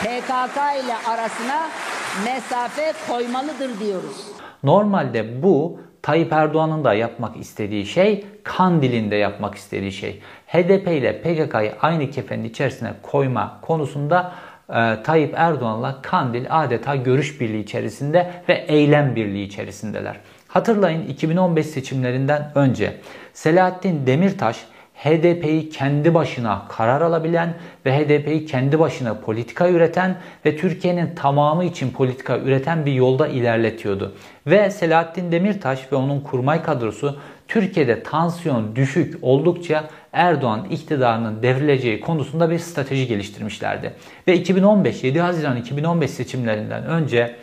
PKK 0.00 0.56
ile 0.84 0.94
arasına 1.08 1.68
mesafe 2.24 2.92
koymalıdır 3.08 3.80
diyoruz. 3.80 4.26
Normalde 4.62 5.42
bu 5.42 5.80
Tayyip 6.02 6.32
Erdoğan'ın 6.32 6.84
da 6.84 6.94
yapmak 6.94 7.36
istediği 7.36 7.86
şey, 7.86 8.26
Kandil'in 8.44 9.10
de 9.10 9.16
yapmak 9.16 9.54
istediği 9.54 9.92
şey. 9.92 10.20
HDP 10.46 10.88
ile 10.88 11.22
PKK'yı 11.22 11.72
aynı 11.80 12.10
kefenin 12.10 12.44
içerisine 12.44 12.92
koyma 13.02 13.58
konusunda 13.62 14.32
e, 14.70 15.02
Tayyip 15.02 15.34
Erdoğan'la 15.36 16.02
Kandil 16.02 16.46
adeta 16.50 16.96
görüş 16.96 17.40
birliği 17.40 17.62
içerisinde 17.62 18.30
ve 18.48 18.54
eylem 18.68 19.16
birliği 19.16 19.44
içerisindeler. 19.44 20.16
Hatırlayın 20.48 21.06
2015 21.06 21.66
seçimlerinden 21.66 22.52
önce 22.54 22.94
Selahattin 23.32 24.06
Demirtaş 24.06 24.56
HDP'yi 25.04 25.70
kendi 25.70 26.14
başına 26.14 26.62
karar 26.68 27.00
alabilen 27.00 27.54
ve 27.86 27.98
HDP'yi 27.98 28.46
kendi 28.46 28.78
başına 28.78 29.14
politika 29.14 29.68
üreten 29.68 30.16
ve 30.46 30.56
Türkiye'nin 30.56 31.14
tamamı 31.14 31.64
için 31.64 31.90
politika 31.90 32.38
üreten 32.38 32.86
bir 32.86 32.92
yolda 32.92 33.28
ilerletiyordu. 33.28 34.14
Ve 34.46 34.70
Selahattin 34.70 35.32
Demirtaş 35.32 35.92
ve 35.92 35.96
onun 35.96 36.20
kurmay 36.20 36.62
kadrosu 36.62 37.18
Türkiye'de 37.48 38.02
tansiyon 38.02 38.76
düşük 38.76 39.18
oldukça 39.22 39.84
Erdoğan 40.12 40.64
iktidarının 40.70 41.42
devrileceği 41.42 42.00
konusunda 42.00 42.50
bir 42.50 42.58
strateji 42.58 43.06
geliştirmişlerdi. 43.06 43.92
Ve 44.28 44.34
2015 44.36 45.04
7 45.04 45.20
Haziran 45.20 45.56
2015 45.56 46.10
seçimlerinden 46.10 46.84
önce 46.84 47.36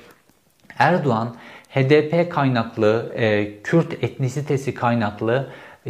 Erdoğan 0.77 1.35
HDP 1.69 2.31
kaynaklı, 2.31 3.13
e, 3.15 3.61
Kürt 3.63 4.03
etnisitesi 4.03 4.73
kaynaklı 4.73 5.47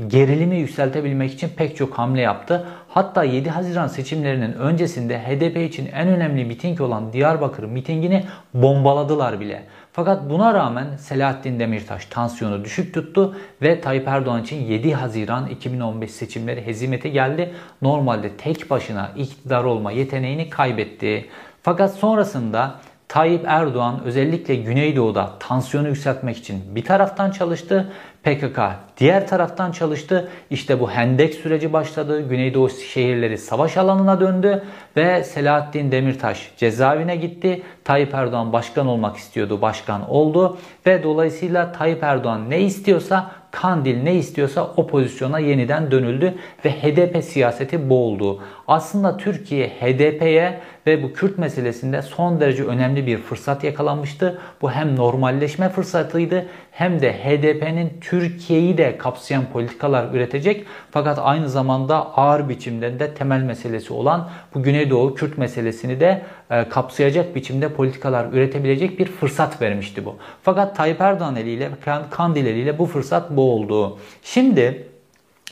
gerilimi 0.07 0.55
yükseltebilmek 0.55 1.33
için 1.33 1.49
pek 1.49 1.77
çok 1.77 1.93
hamle 1.93 2.21
yaptı. 2.21 2.67
Hatta 2.89 3.23
7 3.23 3.49
Haziran 3.49 3.87
seçimlerinin 3.87 4.53
öncesinde 4.53 5.19
HDP 5.19 5.57
için 5.57 5.89
en 5.93 6.07
önemli 6.07 6.45
miting 6.45 6.81
olan 6.81 7.13
Diyarbakır 7.13 7.63
mitingini 7.63 8.25
bombaladılar 8.53 9.39
bile. 9.39 9.63
Fakat 9.95 10.29
buna 10.29 10.53
rağmen 10.53 10.97
Selahattin 10.97 11.59
Demirtaş 11.59 12.05
tansiyonu 12.05 12.63
düşük 12.63 12.93
tuttu 12.93 13.35
ve 13.61 13.81
Tayyip 13.81 14.07
Erdoğan 14.07 14.41
için 14.43 14.55
7 14.55 14.93
Haziran 14.93 15.47
2015 15.47 16.11
seçimleri 16.11 16.65
hezimete 16.65 17.09
geldi. 17.09 17.53
Normalde 17.81 18.37
tek 18.37 18.69
başına 18.69 19.11
iktidar 19.17 19.63
olma 19.63 19.91
yeteneğini 19.91 20.49
kaybetti. 20.49 21.29
Fakat 21.61 21.93
sonrasında 21.93 22.75
Tayyip 23.07 23.43
Erdoğan 23.47 24.01
özellikle 24.05 24.55
Güneydoğu'da 24.55 25.29
tansiyonu 25.39 25.87
yükseltmek 25.87 26.37
için 26.37 26.75
bir 26.75 26.85
taraftan 26.85 27.31
çalıştı. 27.31 27.91
PKK 28.23 28.59
diğer 28.97 29.27
taraftan 29.27 29.71
çalıştı. 29.71 30.29
İşte 30.49 30.79
bu 30.79 30.91
hendek 30.91 31.33
süreci 31.33 31.73
başladı. 31.73 32.29
Güneydoğu 32.29 32.69
şehirleri 32.69 33.37
savaş 33.37 33.77
alanına 33.77 34.19
döndü 34.19 34.63
ve 34.97 35.23
Selahattin 35.23 35.91
Demirtaş 35.91 36.51
cezaevine 36.57 37.15
gitti. 37.15 37.63
Tayyip 37.83 38.13
Erdoğan 38.13 38.53
başkan 38.53 38.87
olmak 38.87 39.17
istiyordu. 39.17 39.61
Başkan 39.61 40.09
oldu 40.09 40.57
ve 40.85 41.03
dolayısıyla 41.03 41.71
Tayyip 41.71 42.03
Erdoğan 42.03 42.49
ne 42.49 42.61
istiyorsa 42.61 43.31
Kandil 43.51 44.03
ne 44.03 44.15
istiyorsa 44.15 44.73
o 44.77 44.87
pozisyona 44.87 45.39
yeniden 45.39 45.91
dönüldü 45.91 46.33
ve 46.65 46.71
HDP 46.71 47.23
siyaseti 47.23 47.89
boğuldu. 47.89 48.39
Aslında 48.67 49.17
Türkiye 49.17 49.67
HDP'ye 49.67 50.59
ve 50.87 51.03
bu 51.03 51.13
Kürt 51.13 51.37
meselesinde 51.37 52.01
son 52.01 52.39
derece 52.39 52.63
önemli 52.63 53.07
bir 53.07 53.17
fırsat 53.17 53.63
yakalanmıştı. 53.63 54.39
Bu 54.61 54.71
hem 54.71 54.95
normalleşme 54.95 55.69
fırsatıydı 55.69 56.45
hem 56.71 57.01
de 57.01 57.13
HDP'nin 57.13 57.93
Türkiye'yi 58.01 58.77
de 58.77 58.97
kapsayan 58.97 59.45
politikalar 59.53 60.13
üretecek 60.13 60.65
fakat 60.91 61.19
aynı 61.21 61.49
zamanda 61.49 62.15
ağır 62.15 62.49
biçimde 62.49 62.99
de 62.99 63.13
temel 63.13 63.41
meselesi 63.41 63.93
olan 63.93 64.29
bu 64.55 64.63
Güneydoğu 64.63 65.15
Kürt 65.15 65.37
meselesini 65.37 65.99
de 65.99 66.21
e, 66.49 66.69
kapsayacak 66.69 67.35
biçimde 67.35 67.73
politikalar 67.73 68.33
üretebilecek 68.33 68.99
bir 68.99 69.05
fırsat 69.05 69.61
vermişti 69.61 70.05
bu. 70.05 70.15
Fakat 70.43 70.75
Tayyip 70.75 71.01
Erdoğan 71.01 71.35
eliyle 71.35 71.69
Kandil 72.09 72.45
eliyle 72.45 72.79
bu 72.79 72.85
fırsat 72.85 73.31
bu 73.31 73.53
oldu. 73.53 73.99
Şimdi 74.23 74.87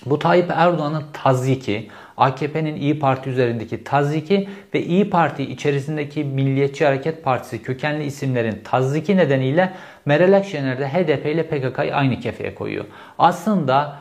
bu 0.06 0.20
Tayyip 0.20 0.52
Erdoğan'ın 0.56 1.04
tazyiki, 1.13 1.90
AKP'nin 2.17 2.75
İyi 2.75 3.00
Parti 3.00 3.29
üzerindeki 3.29 3.84
tazyiki 3.84 4.50
ve 4.74 4.84
İyi 4.84 5.10
Parti 5.10 5.43
içerisindeki 5.43 6.24
Milliyetçi 6.24 6.86
Hareket 6.86 7.24
Partisi 7.24 7.62
kökenli 7.63 8.05
isimlerin 8.05 8.62
tazyiki 8.63 9.17
nedeniyle 9.17 9.74
Meral 10.05 10.34
Akşener 10.34 10.77
HDP 10.77 11.25
ile 11.25 11.43
PKK'yı 11.43 11.96
aynı 11.96 12.20
kefeye 12.20 12.55
koyuyor. 12.55 12.86
Aslında 13.20 13.96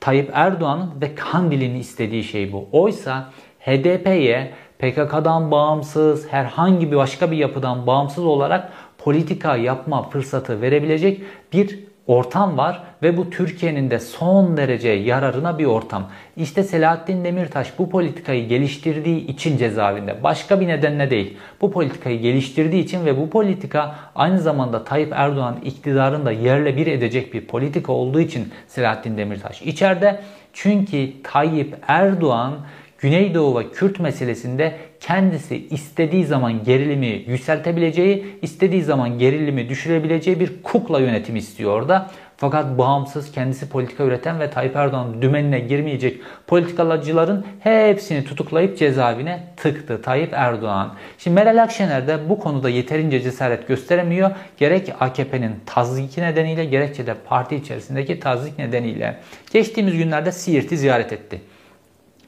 Tayyip 0.00 0.30
Erdoğan'ın 0.32 1.00
ve 1.00 1.14
Kandil'in 1.14 1.74
istediği 1.74 2.24
şey 2.24 2.52
bu. 2.52 2.68
Oysa 2.72 3.30
HDP'ye 3.60 4.52
PKK'dan 4.78 5.50
bağımsız, 5.50 6.32
herhangi 6.32 6.92
bir 6.92 6.96
başka 6.96 7.30
bir 7.30 7.36
yapıdan 7.36 7.86
bağımsız 7.86 8.24
olarak 8.24 8.72
politika 8.98 9.56
yapma 9.56 10.02
fırsatı 10.02 10.60
verebilecek 10.62 11.22
bir 11.52 11.87
ortam 12.08 12.58
var 12.58 12.82
ve 13.02 13.16
bu 13.16 13.30
Türkiye'nin 13.30 13.90
de 13.90 14.00
son 14.00 14.56
derece 14.56 14.88
yararına 14.88 15.58
bir 15.58 15.64
ortam. 15.64 16.10
İşte 16.36 16.62
Selahattin 16.62 17.24
Demirtaş 17.24 17.78
bu 17.78 17.90
politikayı 17.90 18.48
geliştirdiği 18.48 19.26
için 19.26 19.56
cezaevinde. 19.56 20.22
Başka 20.22 20.60
bir 20.60 20.68
nedenle 20.68 21.10
değil. 21.10 21.36
Bu 21.60 21.70
politikayı 21.70 22.20
geliştirdiği 22.20 22.84
için 22.84 23.06
ve 23.06 23.18
bu 23.18 23.30
politika 23.30 23.94
aynı 24.14 24.40
zamanda 24.40 24.84
Tayyip 24.84 25.12
Erdoğan 25.12 25.56
iktidarını 25.64 26.26
da 26.26 26.32
yerle 26.32 26.76
bir 26.76 26.86
edecek 26.86 27.34
bir 27.34 27.46
politika 27.46 27.92
olduğu 27.92 28.20
için 28.20 28.52
Selahattin 28.66 29.16
Demirtaş 29.16 29.62
içeride. 29.62 30.20
Çünkü 30.52 31.22
Tayyip 31.22 31.76
Erdoğan 31.88 32.54
Güneydoğu 32.98 33.58
ve 33.58 33.70
Kürt 33.70 34.00
meselesinde 34.00 34.76
kendisi 35.00 35.66
istediği 35.66 36.24
zaman 36.24 36.64
gerilimi 36.64 37.24
yükseltebileceği, 37.26 38.26
istediği 38.42 38.82
zaman 38.82 39.18
gerilimi 39.18 39.68
düşürebileceği 39.68 40.40
bir 40.40 40.62
kukla 40.62 41.00
yönetimi 41.00 41.38
istiyor 41.38 41.88
da. 41.88 42.10
Fakat 42.36 42.78
bağımsız 42.78 43.32
kendisi 43.32 43.68
politika 43.68 44.04
üreten 44.04 44.40
ve 44.40 44.50
Tayyip 44.50 44.76
Erdoğan 44.76 45.22
dümenine 45.22 45.60
girmeyecek 45.60 46.20
politikalacıların 46.46 47.46
hepsini 47.60 48.24
tutuklayıp 48.24 48.78
cezaevine 48.78 49.44
tıktı 49.56 50.02
Tayyip 50.02 50.32
Erdoğan. 50.32 50.94
Şimdi 51.18 51.34
Meral 51.34 51.62
Akşener 51.62 52.08
de 52.08 52.28
bu 52.28 52.38
konuda 52.38 52.68
yeterince 52.68 53.20
cesaret 53.20 53.68
gösteremiyor. 53.68 54.30
Gerek 54.56 54.92
AKP'nin 55.00 55.54
tazdiki 55.66 56.20
nedeniyle 56.20 56.64
gerekçe 56.64 57.06
de 57.06 57.14
parti 57.14 57.56
içerisindeki 57.56 58.20
tazdik 58.20 58.58
nedeniyle. 58.58 59.16
Geçtiğimiz 59.52 59.96
günlerde 59.96 60.32
Siirt'i 60.32 60.78
ziyaret 60.78 61.12
etti. 61.12 61.40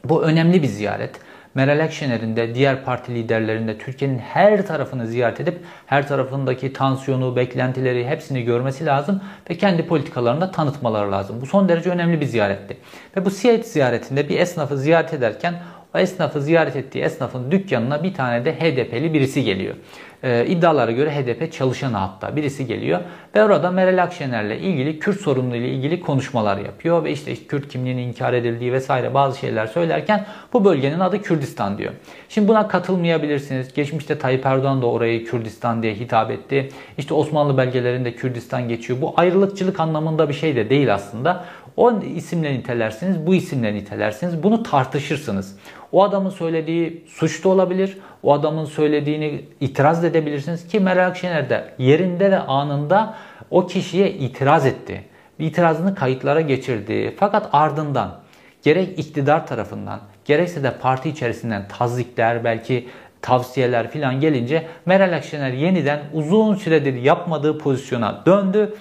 Bu 0.04 0.22
önemli 0.22 0.62
bir 0.62 0.68
ziyaret. 0.68 1.29
Meral 1.54 1.84
Akşener'in 1.84 2.36
de 2.36 2.54
diğer 2.54 2.84
parti 2.84 3.14
liderlerinin 3.14 3.68
de 3.68 3.78
Türkiye'nin 3.78 4.18
her 4.18 4.66
tarafını 4.66 5.06
ziyaret 5.06 5.40
edip 5.40 5.58
her 5.86 6.08
tarafındaki 6.08 6.72
tansiyonu, 6.72 7.36
beklentileri 7.36 8.06
hepsini 8.06 8.42
görmesi 8.42 8.86
lazım 8.86 9.20
ve 9.50 9.54
kendi 9.54 9.86
politikalarını 9.86 10.40
da 10.40 10.50
tanıtmaları 10.50 11.12
lazım. 11.12 11.40
Bu 11.40 11.46
son 11.46 11.68
derece 11.68 11.90
önemli 11.90 12.20
bir 12.20 12.26
ziyaretti. 12.26 12.76
Ve 13.16 13.24
bu 13.24 13.30
Siirt 13.30 13.66
ziyaretinde 13.66 14.28
bir 14.28 14.38
esnafı 14.38 14.78
ziyaret 14.78 15.14
ederken 15.14 15.54
o 15.94 15.98
esnafı 15.98 16.42
ziyaret 16.42 16.76
ettiği 16.76 17.02
esnafın 17.02 17.50
dükkanına 17.50 18.02
bir 18.02 18.14
tane 18.14 18.44
de 18.44 18.54
HDP'li 18.54 19.14
birisi 19.14 19.44
geliyor. 19.44 19.74
Ee, 20.22 20.46
iddialara 20.46 20.92
göre 20.92 21.10
HDP 21.10 21.52
çalışanı 21.52 21.96
hatta 21.96 22.36
birisi 22.36 22.66
geliyor 22.66 23.00
ve 23.34 23.44
orada 23.44 23.70
Meral 23.70 24.02
Akşener'le 24.02 24.58
ilgili 24.58 24.98
Kürt 24.98 25.20
sorunlu 25.20 25.56
ile 25.56 25.68
ilgili 25.68 26.00
konuşmalar 26.00 26.58
yapıyor 26.58 27.04
ve 27.04 27.12
işte, 27.12 27.32
işte 27.32 27.46
Kürt 27.46 27.68
kimliğinin 27.68 28.08
inkar 28.08 28.32
edildiği 28.32 28.72
vesaire 28.72 29.14
bazı 29.14 29.38
şeyler 29.38 29.66
söylerken 29.66 30.26
bu 30.52 30.64
bölgenin 30.64 31.00
adı 31.00 31.22
Kürdistan 31.22 31.78
diyor. 31.78 31.92
Şimdi 32.28 32.48
buna 32.48 32.68
katılmayabilirsiniz. 32.68 33.74
Geçmişte 33.74 34.18
Tayyip 34.18 34.46
Erdoğan 34.46 34.82
da 34.82 34.86
orayı 34.86 35.24
Kürdistan 35.24 35.82
diye 35.82 35.94
hitap 35.94 36.30
etti. 36.30 36.68
İşte 36.98 37.14
Osmanlı 37.14 37.56
belgelerinde 37.58 38.14
Kürdistan 38.14 38.68
geçiyor. 38.68 39.00
Bu 39.00 39.14
ayrılıkçılık 39.16 39.80
anlamında 39.80 40.28
bir 40.28 40.34
şey 40.34 40.56
de 40.56 40.70
değil 40.70 40.94
aslında. 40.94 41.44
O 41.76 42.00
isimle 42.00 42.54
nitelersiniz, 42.54 43.26
bu 43.26 43.34
isimle 43.34 43.74
nitelersiniz. 43.74 44.42
Bunu 44.42 44.62
tartışırsınız. 44.62 45.56
O 45.92 46.02
adamın 46.04 46.30
söylediği 46.30 47.04
suç 47.08 47.44
da 47.44 47.48
olabilir. 47.48 47.98
O 48.22 48.32
adamın 48.32 48.64
söylediğini 48.64 49.44
itiraz 49.60 50.04
edebilirsiniz 50.04 50.68
ki 50.68 50.80
Meral 50.80 51.06
Akşener 51.06 51.50
de 51.50 51.74
yerinde 51.78 52.30
ve 52.30 52.38
anında 52.38 53.14
o 53.50 53.66
kişiye 53.66 54.12
itiraz 54.12 54.66
etti. 54.66 55.04
İtirazını 55.38 55.94
kayıtlara 55.94 56.40
geçirdi. 56.40 57.14
Fakat 57.18 57.48
ardından 57.52 58.20
gerek 58.62 58.98
iktidar 58.98 59.46
tarafından 59.46 60.00
gerekse 60.24 60.62
de 60.62 60.78
parti 60.78 61.08
içerisinden 61.08 61.68
tazikler 61.68 62.44
belki 62.44 62.88
tavsiyeler 63.22 63.90
filan 63.90 64.20
gelince 64.20 64.66
Meral 64.86 65.16
Akşener 65.16 65.52
yeniden 65.52 66.00
uzun 66.12 66.54
süredir 66.54 66.94
yapmadığı 66.94 67.58
pozisyona 67.58 68.22
döndü 68.26 68.74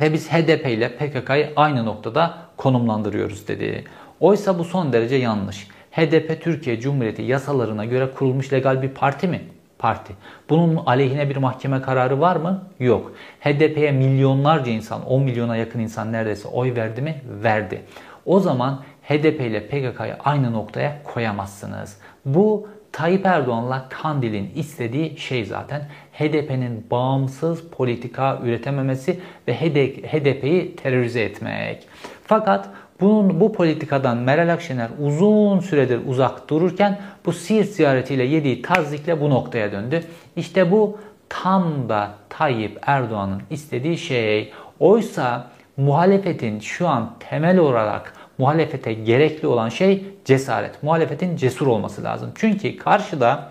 ve 0.00 0.12
biz 0.12 0.32
HDP 0.32 0.66
ile 0.66 0.88
PKK'yı 0.96 1.52
aynı 1.56 1.86
noktada 1.86 2.38
konumlandırıyoruz 2.56 3.48
dedi. 3.48 3.84
Oysa 4.20 4.58
bu 4.58 4.64
son 4.64 4.92
derece 4.92 5.16
yanlış. 5.16 5.68
HDP 5.92 6.42
Türkiye 6.42 6.80
Cumhuriyeti 6.80 7.22
yasalarına 7.22 7.84
göre 7.84 8.10
kurulmuş 8.10 8.52
legal 8.52 8.82
bir 8.82 8.88
parti 8.88 9.28
mi? 9.28 9.40
Parti. 9.78 10.12
Bunun 10.50 10.76
aleyhine 10.86 11.30
bir 11.30 11.36
mahkeme 11.36 11.82
kararı 11.82 12.20
var 12.20 12.36
mı? 12.36 12.68
Yok. 12.80 13.12
HDP'ye 13.40 13.92
milyonlarca 13.92 14.72
insan, 14.72 15.06
10 15.06 15.22
milyona 15.22 15.56
yakın 15.56 15.80
insan 15.80 16.12
neredeyse 16.12 16.48
oy 16.48 16.74
verdi 16.76 17.02
mi? 17.02 17.22
Verdi. 17.42 17.82
O 18.26 18.40
zaman 18.40 18.82
HDP 19.08 19.40
ile 19.40 19.66
PKK'yı 19.66 20.16
aynı 20.24 20.52
noktaya 20.52 21.02
koyamazsınız. 21.04 21.96
Bu 22.24 22.68
Tayyip 22.92 23.26
Erdoğan'la 23.26 23.88
Kandil'in 23.88 24.50
istediği 24.54 25.18
şey 25.18 25.44
zaten 25.44 25.88
HDP'nin 26.12 26.86
bağımsız 26.90 27.68
politika 27.68 28.38
üretememesi 28.44 29.20
ve 29.48 29.54
HDP'yi 29.54 30.76
terörize 30.76 31.22
etmek. 31.22 31.86
Fakat 32.24 32.68
bunun, 33.00 33.40
bu 33.40 33.52
politikadan 33.52 34.16
Meral 34.16 34.52
Akşener 34.52 34.88
uzun 35.00 35.60
süredir 35.60 36.00
uzak 36.06 36.50
dururken 36.50 37.00
bu 37.26 37.32
Siirt 37.32 37.68
ziyaretiyle 37.68 38.24
yediği 38.24 38.62
tazikle 38.62 39.20
bu 39.20 39.30
noktaya 39.30 39.72
döndü. 39.72 40.04
İşte 40.36 40.70
bu 40.70 40.98
tam 41.28 41.88
da 41.88 42.10
Tayyip 42.28 42.78
Erdoğan'ın 42.86 43.42
istediği 43.50 43.98
şey. 43.98 44.52
Oysa 44.80 45.50
muhalefetin 45.76 46.60
şu 46.60 46.88
an 46.88 47.10
temel 47.30 47.58
olarak 47.58 48.14
muhalefete 48.38 48.92
gerekli 48.92 49.48
olan 49.48 49.68
şey 49.68 50.04
cesaret. 50.24 50.82
Muhalefetin 50.82 51.36
cesur 51.36 51.66
olması 51.66 52.04
lazım. 52.04 52.32
Çünkü 52.34 52.76
karşıda 52.76 53.50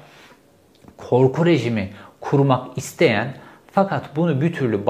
korku 0.98 1.45
rejimi 1.45 1.89
kurmak 2.21 2.77
isteyen 2.77 3.33
fakat 3.71 4.15
bunu 4.15 4.41
bir 4.41 4.53
türlü 4.53 4.86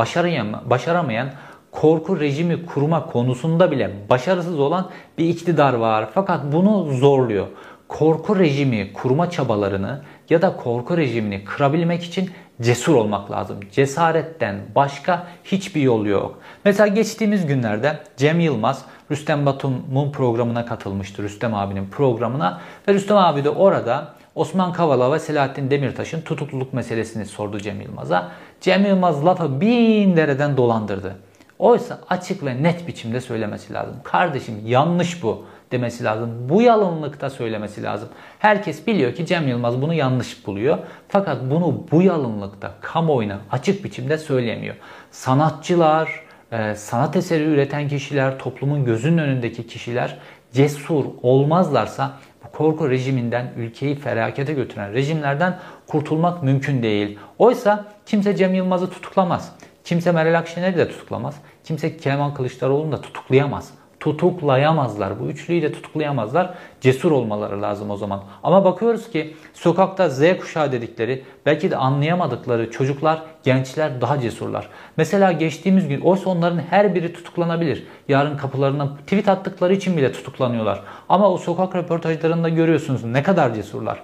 başaramayan 0.70 1.30
korku 1.72 2.20
rejimi 2.20 2.66
kurma 2.66 3.06
konusunda 3.06 3.72
bile 3.72 3.92
başarısız 4.10 4.60
olan 4.60 4.90
bir 5.18 5.30
iktidar 5.30 5.74
var. 5.74 6.10
Fakat 6.14 6.54
bunu 6.54 6.94
zorluyor. 6.94 7.48
Korku 7.88 8.40
rejimi 8.40 8.94
kurma 8.94 9.30
çabalarını 9.30 10.02
ya 10.30 10.42
da 10.42 10.56
korku 10.56 10.98
rejimini 10.98 11.46
kırabilmek 11.46 12.04
için 12.04 12.30
cesur 12.62 12.96
olmak 12.96 13.32
lazım. 13.32 13.58
Cesaretten 13.72 14.60
başka 14.76 15.28
hiçbir 15.44 15.82
yol 15.82 16.06
yok. 16.06 16.40
Mesela 16.66 16.88
geçtiğimiz 16.88 17.46
günlerde 17.46 18.00
Cem 18.18 18.40
Yılmaz 18.40 18.86
Rüstem 19.12 19.46
Batum'un 19.46 20.12
programına 20.12 20.66
katılmıştı. 20.66 21.24
Rüstem 21.24 21.56
abinin 21.56 21.90
programına 21.90 22.62
ve 22.88 22.94
Rüstem 22.94 23.18
abi 23.18 23.44
de 23.44 23.50
orada 23.50 24.14
Osman 24.36 24.74
Kavala 24.74 25.12
ve 25.12 25.20
Selahattin 25.20 25.72
Demirtaş'ın 25.72 26.22
tutukluluk 26.22 26.74
meselesini 26.74 27.26
sordu 27.26 27.60
Cem 27.60 27.82
Yılmaz'a. 27.82 28.32
Cem 28.62 28.86
Yılmaz 28.86 29.26
lafı 29.26 29.62
bin 29.62 30.18
dereden 30.18 30.58
dolandırdı. 30.58 31.16
Oysa 31.62 32.00
açık 32.10 32.46
ve 32.46 32.64
net 32.64 32.88
biçimde 32.88 33.22
söylemesi 33.22 33.74
lazım. 33.74 33.96
Kardeşim 34.04 34.56
yanlış 34.66 35.24
bu 35.24 35.46
demesi 35.72 36.04
lazım. 36.04 36.50
Bu 36.50 36.62
yalınlıkta 36.62 37.30
söylemesi 37.30 37.84
lazım. 37.84 38.10
Herkes 38.40 38.88
biliyor 38.88 39.16
ki 39.16 39.26
Cem 39.26 39.48
Yılmaz 39.48 39.82
bunu 39.82 39.94
yanlış 39.94 40.48
buluyor. 40.48 40.78
Fakat 41.08 41.42
bunu 41.52 41.84
bu 41.92 42.02
yalınlıkta 42.02 42.72
kamuoyuna 42.82 43.38
açık 43.52 43.84
biçimde 43.84 44.18
söyleyemiyor. 44.18 44.76
Sanatçılar, 45.12 46.24
e, 46.52 46.76
sanat 46.76 47.16
eseri 47.16 47.44
üreten 47.44 47.88
kişiler, 47.88 48.40
toplumun 48.40 48.86
gözünün 48.86 49.18
önündeki 49.18 49.68
kişiler 49.68 50.18
cesur 50.54 51.06
olmazlarsa 51.22 52.12
bu 52.46 52.58
korku 52.58 52.90
rejiminden 52.90 53.54
ülkeyi 53.58 53.96
felakete 53.96 54.54
götüren 54.54 54.94
rejimlerden 54.94 55.60
kurtulmak 55.88 56.44
mümkün 56.44 56.84
değil. 56.84 57.20
Oysa 57.40 57.86
kimse 58.06 58.36
Cem 58.36 58.54
Yılmaz'ı 58.54 58.90
tutuklamaz. 58.90 59.56
Kimse 59.84 60.12
Meral 60.12 60.40
Akşener'i 60.40 60.78
de 60.78 60.90
tutuklamaz. 60.90 61.36
Kimse 61.64 61.98
Kemal 61.98 62.32
Kılıçdaroğlu'nu 62.32 62.92
da 62.92 63.02
tutuklayamaz. 63.02 63.74
Tutuklayamazlar. 64.00 65.20
Bu 65.20 65.26
üçlüyü 65.26 65.62
de 65.62 65.72
tutuklayamazlar. 65.72 66.54
Cesur 66.82 67.12
olmaları 67.12 67.62
lazım 67.62 67.90
o 67.90 67.98
zaman. 67.98 68.24
Ama 68.44 68.66
bakıyoruz 68.66 69.12
ki 69.12 69.36
sokakta 69.54 70.10
Z 70.10 70.38
kuşağı 70.40 70.72
dedikleri 70.72 71.24
belki 71.46 71.72
de 71.72 71.78
anlayamadıkları 71.78 72.72
çocuklar, 72.72 73.22
gençler 73.44 74.02
daha 74.02 74.20
cesurlar. 74.20 74.70
Mesela 74.98 75.32
geçtiğimiz 75.32 75.88
gün 75.88 76.02
oysa 76.02 76.30
onların 76.30 76.60
her 76.60 76.96
biri 76.96 77.14
tutuklanabilir. 77.14 77.88
Yarın 78.08 78.38
kapılarına 78.38 78.98
tweet 78.98 79.28
attıkları 79.28 79.74
için 79.74 79.98
bile 79.98 80.12
tutuklanıyorlar. 80.12 80.82
Ama 81.10 81.30
o 81.30 81.38
sokak 81.38 81.76
röportajlarında 81.76 82.50
görüyorsunuz 82.50 83.04
ne 83.04 83.24
kadar 83.24 83.54
cesurlar. 83.54 84.04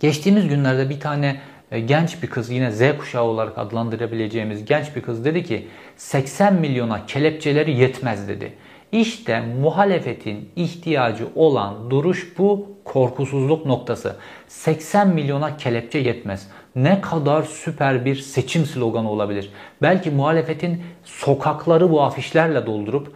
Geçtiğimiz 0.00 0.48
günlerde 0.48 0.90
bir 0.90 1.00
tane 1.00 1.40
genç 1.70 2.22
bir 2.22 2.30
kız 2.30 2.50
yine 2.50 2.70
Z 2.70 2.98
kuşağı 2.98 3.24
olarak 3.24 3.58
adlandırabileceğimiz 3.58 4.64
genç 4.64 4.96
bir 4.96 5.02
kız 5.02 5.24
dedi 5.24 5.44
ki 5.44 5.68
80 5.96 6.54
milyona 6.54 7.06
kelepçeleri 7.06 7.78
yetmez 7.78 8.28
dedi. 8.28 8.52
İşte 8.92 9.40
muhalefetin 9.60 10.48
ihtiyacı 10.56 11.26
olan 11.34 11.90
duruş 11.90 12.38
bu 12.38 12.66
korkusuzluk 12.84 13.66
noktası. 13.66 14.16
80 14.46 15.08
milyona 15.08 15.56
kelepçe 15.56 15.98
yetmez. 15.98 16.48
Ne 16.76 17.00
kadar 17.00 17.42
süper 17.42 18.04
bir 18.04 18.16
seçim 18.16 18.66
sloganı 18.66 19.10
olabilir. 19.10 19.50
Belki 19.82 20.10
muhalefetin 20.10 20.82
sokakları 21.04 21.90
bu 21.90 22.02
afişlerle 22.02 22.66
doldurup 22.66 23.12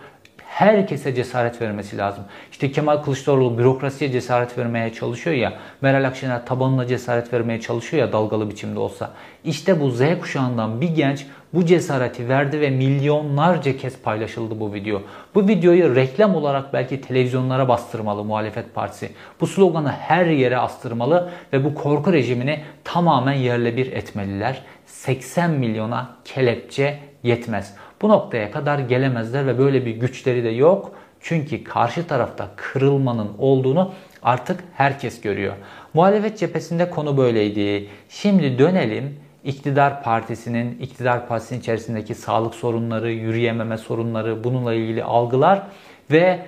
herkese 0.63 1.15
cesaret 1.15 1.61
vermesi 1.61 1.99
lazım. 1.99 2.25
İşte 2.53 2.73
Kemal 2.73 2.97
Kılıçdaroğlu 2.97 3.59
bürokrasiye 3.59 4.13
cesaret 4.13 4.59
vermeye 4.59 4.93
çalışıyor 4.93 5.37
ya, 5.37 5.53
Meral 5.81 6.05
Akşener 6.05 6.47
tabanına 6.47 6.87
cesaret 6.87 7.33
vermeye 7.33 7.61
çalışıyor 7.61 8.07
ya 8.07 8.13
dalgalı 8.13 8.51
biçimde 8.51 8.79
olsa. 8.79 9.11
İşte 9.45 9.81
bu 9.81 9.91
Z 9.91 10.01
kuşağından 10.21 10.81
bir 10.81 10.89
genç 10.89 11.27
bu 11.55 11.67
cesareti 11.67 12.29
verdi 12.29 12.61
ve 12.61 12.71
milyonlarca 12.71 13.77
kez 13.77 14.03
paylaşıldı 14.03 14.61
bu 14.61 14.75
video. 14.75 15.03
Bu 15.35 15.49
videoyu 15.49 15.95
reklam 15.95 16.35
olarak 16.35 16.73
belki 16.73 17.01
televizyonlara 17.01 17.69
bastırmalı 17.69 18.25
muhalefet 18.25 18.75
partisi. 18.75 19.11
Bu 19.41 19.47
sloganı 19.47 19.93
her 19.93 20.27
yere 20.27 20.57
astırmalı 20.57 21.31
ve 21.53 21.65
bu 21.65 21.75
korku 21.75 22.13
rejimini 22.13 22.61
tamamen 22.85 23.33
yerle 23.33 23.77
bir 23.77 23.93
etmeliler. 23.93 24.63
80 24.87 25.51
milyona 25.51 26.11
kelepçe 26.25 26.99
yetmez. 27.23 27.75
Bu 28.03 28.09
noktaya 28.09 28.51
kadar 28.51 28.79
gelemezler 28.79 29.47
ve 29.47 29.59
böyle 29.59 29.87
bir 29.87 29.91
güçleri 29.91 30.45
de 30.45 30.49
yok. 30.49 30.93
Çünkü 31.21 31.65
karşı 31.65 32.07
tarafta 32.07 32.51
kırılmanın 32.57 33.31
olduğunu 33.39 33.93
artık 34.23 34.65
herkes 34.75 35.21
görüyor. 35.21 35.55
Muhalefet 35.95 36.39
cephesinde 36.39 36.91
konu 36.91 37.17
böyleydi. 37.17 37.89
Şimdi 38.09 38.59
dönelim 38.59 39.17
iktidar 39.45 40.03
partisinin, 40.03 40.79
iktidar 40.79 41.29
partisinin 41.29 41.61
içerisindeki 41.61 42.15
sağlık 42.15 42.55
sorunları, 42.55 43.11
yürüyememe 43.11 43.79
sorunları, 43.79 44.45
bununla 44.45 44.75
ilgili 44.75 45.05
algılar 45.05 45.63
ve 46.11 46.41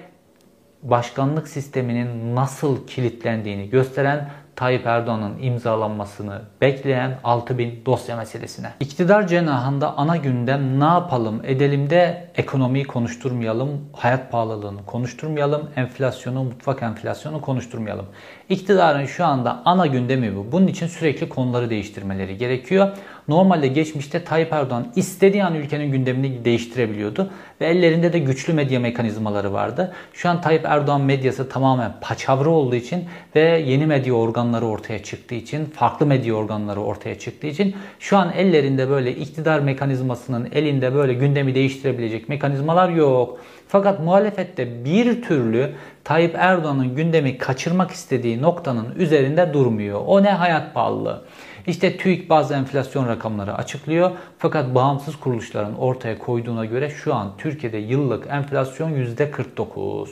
başkanlık 0.83 1.49
sisteminin 1.49 2.37
nasıl 2.37 2.87
kilitlendiğini 2.87 3.71
gösteren 3.71 4.31
Tayyip 4.57 4.87
Erdoğan'ın 4.87 5.43
imzalanmasını 5.43 6.43
bekleyen 6.61 7.19
6000 7.25 7.83
dosya 7.87 8.17
meselesine. 8.17 8.71
İktidar 8.81 9.27
cenahında 9.27 9.97
ana 9.97 10.17
gündem 10.17 10.81
ne 10.81 10.85
yapalım 10.85 11.41
edelim 11.45 11.91
de 11.91 12.31
ekonomiyi 12.35 12.85
konuşturmayalım, 12.85 13.81
hayat 13.93 14.33
pahalılığını 14.33 14.87
konuşturmayalım, 14.87 15.71
enflasyonu, 15.77 16.45
mutfak 16.45 16.83
enflasyonu 16.83 17.41
konuşturmayalım. 17.41 18.07
İktidarın 18.49 19.07
şu 19.07 19.25
anda 19.25 19.63
ana 19.65 19.87
gündemi 19.87 20.37
bu. 20.37 20.53
Bunun 20.53 20.67
için 20.67 20.87
sürekli 20.87 21.29
konuları 21.29 21.71
değiştirmeleri 21.71 22.37
gerekiyor. 22.37 22.89
Normalde 23.29 23.69
geçmişte 23.69 24.25
Tayyip 24.25 24.53
Erdoğan 24.53 24.87
istediği 24.97 25.45
an 25.45 25.55
ülkenin 25.55 25.93
gündemini 25.93 26.45
değiştirebiliyordu 26.45 27.31
ve 27.61 27.67
ellerinde 27.67 28.13
de 28.13 28.19
güçlü 28.19 28.53
medya 28.53 28.81
mekanizmaları 28.81 29.53
vardı. 29.53 29.93
Şu 30.13 30.29
an 30.29 30.41
Tayyip 30.41 30.65
Erdoğan 30.65 31.01
medyası 31.01 31.49
tamamen 31.49 31.93
paçavra 32.01 32.49
olduğu 32.49 32.75
için 32.75 33.05
ve 33.37 33.41
yeni 33.41 33.87
medya 33.87 34.15
organları 34.15 34.67
ortaya 34.67 35.03
çıktığı 35.03 35.35
için, 35.35 35.65
farklı 35.65 36.07
medya 36.07 36.35
organları 36.35 36.81
ortaya 36.81 37.19
çıktığı 37.19 37.47
için 37.47 37.77
şu 37.99 38.17
an 38.17 38.33
ellerinde 38.37 38.91
böyle 38.91 39.17
iktidar 39.17 39.61
mekanizmasının 39.61 40.49
elinde 40.53 40.95
böyle 40.95 41.15
gündemi 41.15 41.55
değiştirebilecek 41.55 42.29
mekanizmalar 42.29 42.89
yok. 42.89 43.41
Fakat 43.69 44.01
muhalefette 44.01 44.85
bir 44.85 45.23
türlü 45.23 45.73
Tayyip 46.05 46.35
Erdoğan'ın 46.39 46.95
gündemi 46.95 47.39
kaçırmak 47.39 47.91
istediği 47.91 48.43
noktanın 48.43 48.95
üzerinde 48.97 49.55
durmuyor. 49.55 50.01
O 50.07 50.23
ne 50.23 50.31
hayat 50.31 50.75
pahalılığı. 50.75 51.25
İşte 51.67 51.97
TÜİK 51.97 52.31
bazı 52.31 52.55
enflasyon 52.55 53.09
rakamları 53.09 53.55
açıklıyor. 53.55 54.11
Fakat 54.39 54.75
bağımsız 54.75 55.17
kuruluşların 55.17 55.79
ortaya 55.79 56.19
koyduğuna 56.19 56.65
göre 56.65 56.91
şu 56.91 57.15
an 57.15 57.33
Türkiye'de 57.39 57.79
yıllık 57.79 58.27
enflasyon 58.31 58.91
%49. 58.91 60.09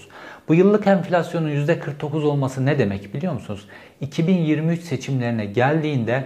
Bu 0.49 0.55
yıllık 0.55 0.87
enflasyonun 0.87 1.51
%49 1.51 2.25
olması 2.25 2.67
ne 2.67 2.79
demek 2.79 3.15
biliyor 3.15 3.33
musunuz? 3.33 3.69
2023 4.01 4.81
seçimlerine 4.81 5.47
geldiğinde 5.47 6.25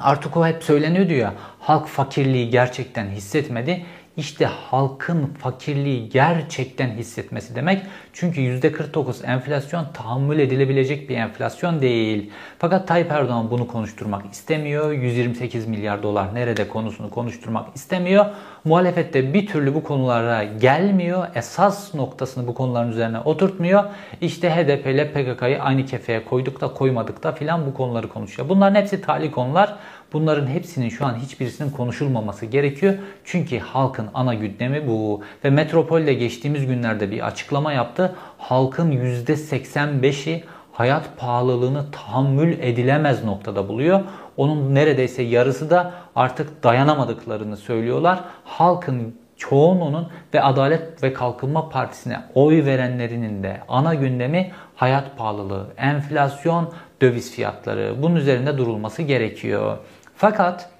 artık 0.00 0.36
o 0.36 0.46
hep 0.46 0.64
söyleniyordu 0.64 1.12
ya 1.12 1.34
halk 1.60 1.86
fakirliği 1.86 2.50
gerçekten 2.50 3.06
hissetmedi. 3.10 3.84
İşte 4.16 4.46
halkın 4.46 5.26
fakirliği 5.26 6.08
gerçekten 6.08 6.90
hissetmesi 6.90 7.54
demek. 7.54 7.82
Çünkü 8.12 8.40
%49 8.40 9.26
enflasyon 9.26 9.86
tahammül 9.94 10.38
edilebilecek 10.38 11.08
bir 11.08 11.16
enflasyon 11.16 11.82
değil. 11.82 12.30
Fakat 12.58 12.88
Tayyip 12.88 13.10
Erdoğan 13.10 13.50
bunu 13.50 13.66
konuşturmak 13.66 14.32
istemiyor. 14.32 14.92
128 14.92 15.66
milyar 15.66 16.02
dolar 16.02 16.34
nerede 16.34 16.68
konusunu 16.68 17.10
konuşturmak 17.10 17.76
istemiyor. 17.76 18.26
Muhalefette 18.64 19.34
bir 19.34 19.46
türlü 19.46 19.74
bu 19.74 19.82
konulara 19.82 20.44
gelmiyor. 20.44 21.26
Esas 21.34 21.94
noktasını 21.94 22.46
bu 22.46 22.54
konuların 22.54 22.90
üzerine 22.90 23.18
oturtmuyor. 23.18 23.84
İşte 24.20 24.50
HDP 24.50 24.86
ile 24.86 25.10
PKK'yı 25.12 25.62
aynı 25.62 25.86
kefeye 25.86 26.24
koyduk 26.24 26.60
da 26.60 26.68
koymadık 26.68 27.22
da 27.22 27.32
filan 27.32 27.66
bu 27.66 27.74
konuları 27.74 28.08
konuşuyor. 28.08 28.48
Bunların 28.48 28.80
hepsi 28.80 29.00
tali 29.00 29.30
konular. 29.30 29.76
Bunların 30.12 30.46
hepsinin 30.46 30.88
şu 30.88 31.06
an 31.06 31.14
hiçbirisinin 31.14 31.70
konuşulmaması 31.70 32.46
gerekiyor. 32.46 32.94
Çünkü 33.24 33.58
halkın 33.58 34.06
ana 34.14 34.34
gündemi 34.34 34.88
bu. 34.88 35.22
Ve 35.44 35.50
Metropol'de 35.50 36.14
geçtiğimiz 36.14 36.66
günlerde 36.66 37.10
bir 37.10 37.26
açıklama 37.26 37.72
yaptı. 37.72 38.16
Halkın 38.38 38.92
%85'i 38.92 40.44
hayat 40.72 41.16
pahalılığını 41.16 41.90
tahammül 41.90 42.58
edilemez 42.58 43.24
noktada 43.24 43.68
buluyor. 43.68 44.00
Onun 44.36 44.74
neredeyse 44.74 45.22
yarısı 45.22 45.70
da 45.70 45.92
artık 46.16 46.62
dayanamadıklarını 46.62 47.56
söylüyorlar. 47.56 48.24
Halkın 48.44 49.14
çoğunluğunun 49.36 50.08
ve 50.34 50.42
Adalet 50.42 51.02
ve 51.02 51.12
Kalkınma 51.12 51.68
Partisi'ne 51.68 52.20
oy 52.34 52.64
verenlerinin 52.64 53.42
de 53.42 53.60
ana 53.68 53.94
gündemi 53.94 54.52
hayat 54.76 55.18
pahalılığı, 55.18 55.66
enflasyon, 55.76 56.72
döviz 57.02 57.34
fiyatları. 57.34 58.02
Bunun 58.02 58.16
üzerinde 58.16 58.58
durulması 58.58 59.02
gerekiyor. 59.02 59.78
Fakat 60.16 60.70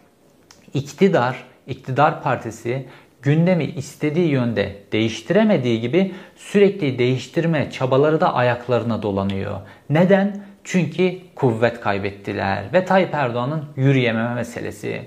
iktidar, 0.75 1.45
iktidar 1.67 2.23
partisi 2.23 2.87
gündemi 3.23 3.65
istediği 3.65 4.29
yönde 4.29 4.77
değiştiremediği 4.93 5.81
gibi 5.81 6.15
sürekli 6.37 6.99
değiştirme 6.99 7.71
çabaları 7.71 8.21
da 8.21 8.35
ayaklarına 8.35 9.03
dolanıyor. 9.03 9.61
Neden? 9.91 10.45
Çünkü 10.65 11.19
kuvvet 11.35 11.81
kaybettiler 11.81 12.65
ve 12.73 12.85
Tayyip 12.85 13.15
Erdoğan'ın 13.15 13.65
yürüyememe 13.77 14.35
meselesi. 14.35 15.03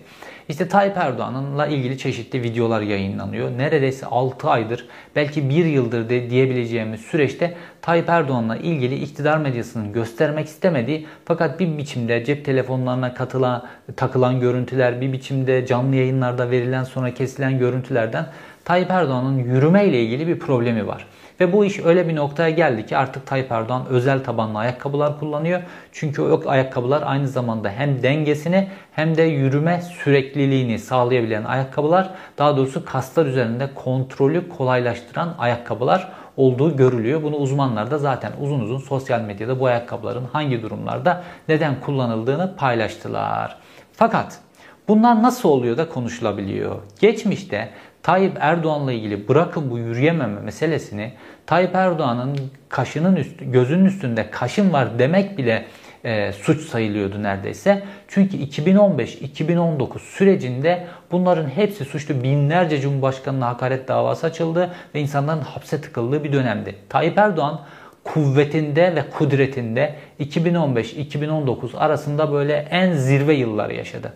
İşte 0.50 0.67
Tayyip 0.67 0.98
Erdoğan'la 0.98 1.67
ilgili 1.67 1.98
çeşitli 1.98 2.43
videolar 2.43 2.82
yayınlanıyor. 2.82 3.58
Neredeyse 3.58 4.06
6 4.06 4.50
aydır 4.50 4.88
belki 5.15 5.50
1 5.50 5.65
yıldır 5.65 6.10
de 6.10 6.30
diyebileceğimiz 6.30 7.02
süreçte 7.02 7.54
Tayyip 7.82 8.10
Erdoğan'la 8.10 8.58
ilgili 8.58 8.96
iktidar 8.96 9.38
medyasının 9.38 9.93
göstermek 9.93 10.48
istemediği 10.48 11.08
fakat 11.26 11.60
bir 11.60 11.78
biçimde 11.78 12.26
cep 12.26 12.46
telefonlarına 12.46 13.13
katılan, 13.13 13.67
takılan 13.96 14.39
görüntüler, 14.39 15.02
bir 15.02 15.13
biçimde 15.13 15.65
canlı 15.65 15.96
yayınlarda 15.96 16.52
verilen 16.52 16.84
sonra 16.84 17.13
kesilen 17.13 17.60
görüntülerden 17.60 18.26
Tayyip 18.67 18.91
Erdoğan'ın 18.91 19.38
yürüme 19.38 19.86
ile 19.86 20.01
ilgili 20.01 20.27
bir 20.27 20.39
problemi 20.39 20.88
var. 20.88 21.08
Ve 21.39 21.53
bu 21.53 21.65
iş 21.65 21.80
öyle 21.80 22.08
bir 22.08 22.15
noktaya 22.15 22.49
geldi 22.49 22.86
ki 22.86 22.97
artık 22.97 23.25
Tayyip 23.25 23.51
Erdoğan 23.51 23.86
özel 23.89 24.23
tabanlı 24.23 24.60
ayakkabılar 24.60 25.19
kullanıyor. 25.19 25.62
Çünkü 25.91 26.21
o 26.21 26.49
ayakkabılar 26.49 27.03
aynı 27.06 27.27
zamanda 27.27 27.69
hem 27.69 28.03
dengesini 28.03 28.67
hem 28.91 29.17
de 29.17 29.21
yürüme 29.21 29.82
sürekliliğini 29.82 30.80
sağlayabilen 30.80 31.43
ayakkabılar. 31.43 32.10
Daha 32.38 32.58
doğrusu 32.58 32.86
kaslar 32.86 33.25
üzerinde 33.25 33.69
kontrolü 33.75 34.49
kolaylaştıran 34.49 35.36
ayakkabılar 35.38 36.12
olduğu 36.38 36.75
görülüyor. 36.75 37.23
Bunu 37.23 37.36
uzmanlar 37.36 37.91
da 37.91 37.97
zaten 37.97 38.32
uzun 38.41 38.60
uzun 38.60 38.80
sosyal 38.80 39.21
medyada 39.21 39.60
bu 39.60 39.65
ayakkabıların 39.65 40.25
hangi 40.34 40.62
durumlarda 40.62 41.23
neden 41.47 41.80
kullanıldığını 41.80 42.56
paylaştılar. 42.56 43.58
Fakat 43.93 44.39
bunlar 44.88 45.23
nasıl 45.23 45.49
oluyor 45.49 45.77
da 45.77 45.89
konuşulabiliyor? 45.89 46.75
Geçmişte 46.99 47.69
Tayyip 48.08 48.38
Erdoğan'la 48.39 48.91
ilgili 48.91 49.28
bırakın 49.28 49.72
bu 49.72 49.78
yürüyememe 49.78 50.41
meselesini 50.41 51.12
Tayyip 51.46 51.76
Erdoğan'ın 51.76 52.38
kaşının 52.70 53.15
üst, 53.15 53.36
gözünün 53.41 53.86
üstünde 53.86 54.32
kaşın 54.32 54.74
var 54.74 55.00
demek 55.00 55.38
bile 55.38 55.65
e, 56.04 56.32
suç 56.32 56.62
sayılıyordu 56.62 57.24
neredeyse. 57.24 57.84
Çünkü 58.08 58.38
2015-2019 58.38 60.00
sürecinde 60.00 60.88
bunların 61.12 61.50
hepsi 61.50 61.86
suçlu. 61.86 62.24
Binlerce 62.24 62.82
Cumhurbaşkanı'na 62.82 63.48
hakaret 63.48 63.88
davası 63.88 64.28
açıldı 64.28 64.70
ve 64.96 65.00
insanların 65.00 65.41
hapse 65.41 65.82
tıkıldığı 65.82 66.24
bir 66.24 66.34
dönemdi. 66.34 66.76
Tayyip 66.89 67.17
Erdoğan 67.17 67.62
kuvvetinde 68.04 68.96
ve 68.96 69.10
kudretinde 69.10 69.96
2015-2019 70.20 71.78
arasında 71.78 72.32
böyle 72.32 72.67
en 72.72 72.93
zirve 72.93 73.34
yılları 73.34 73.74
yaşadı. 73.74 74.13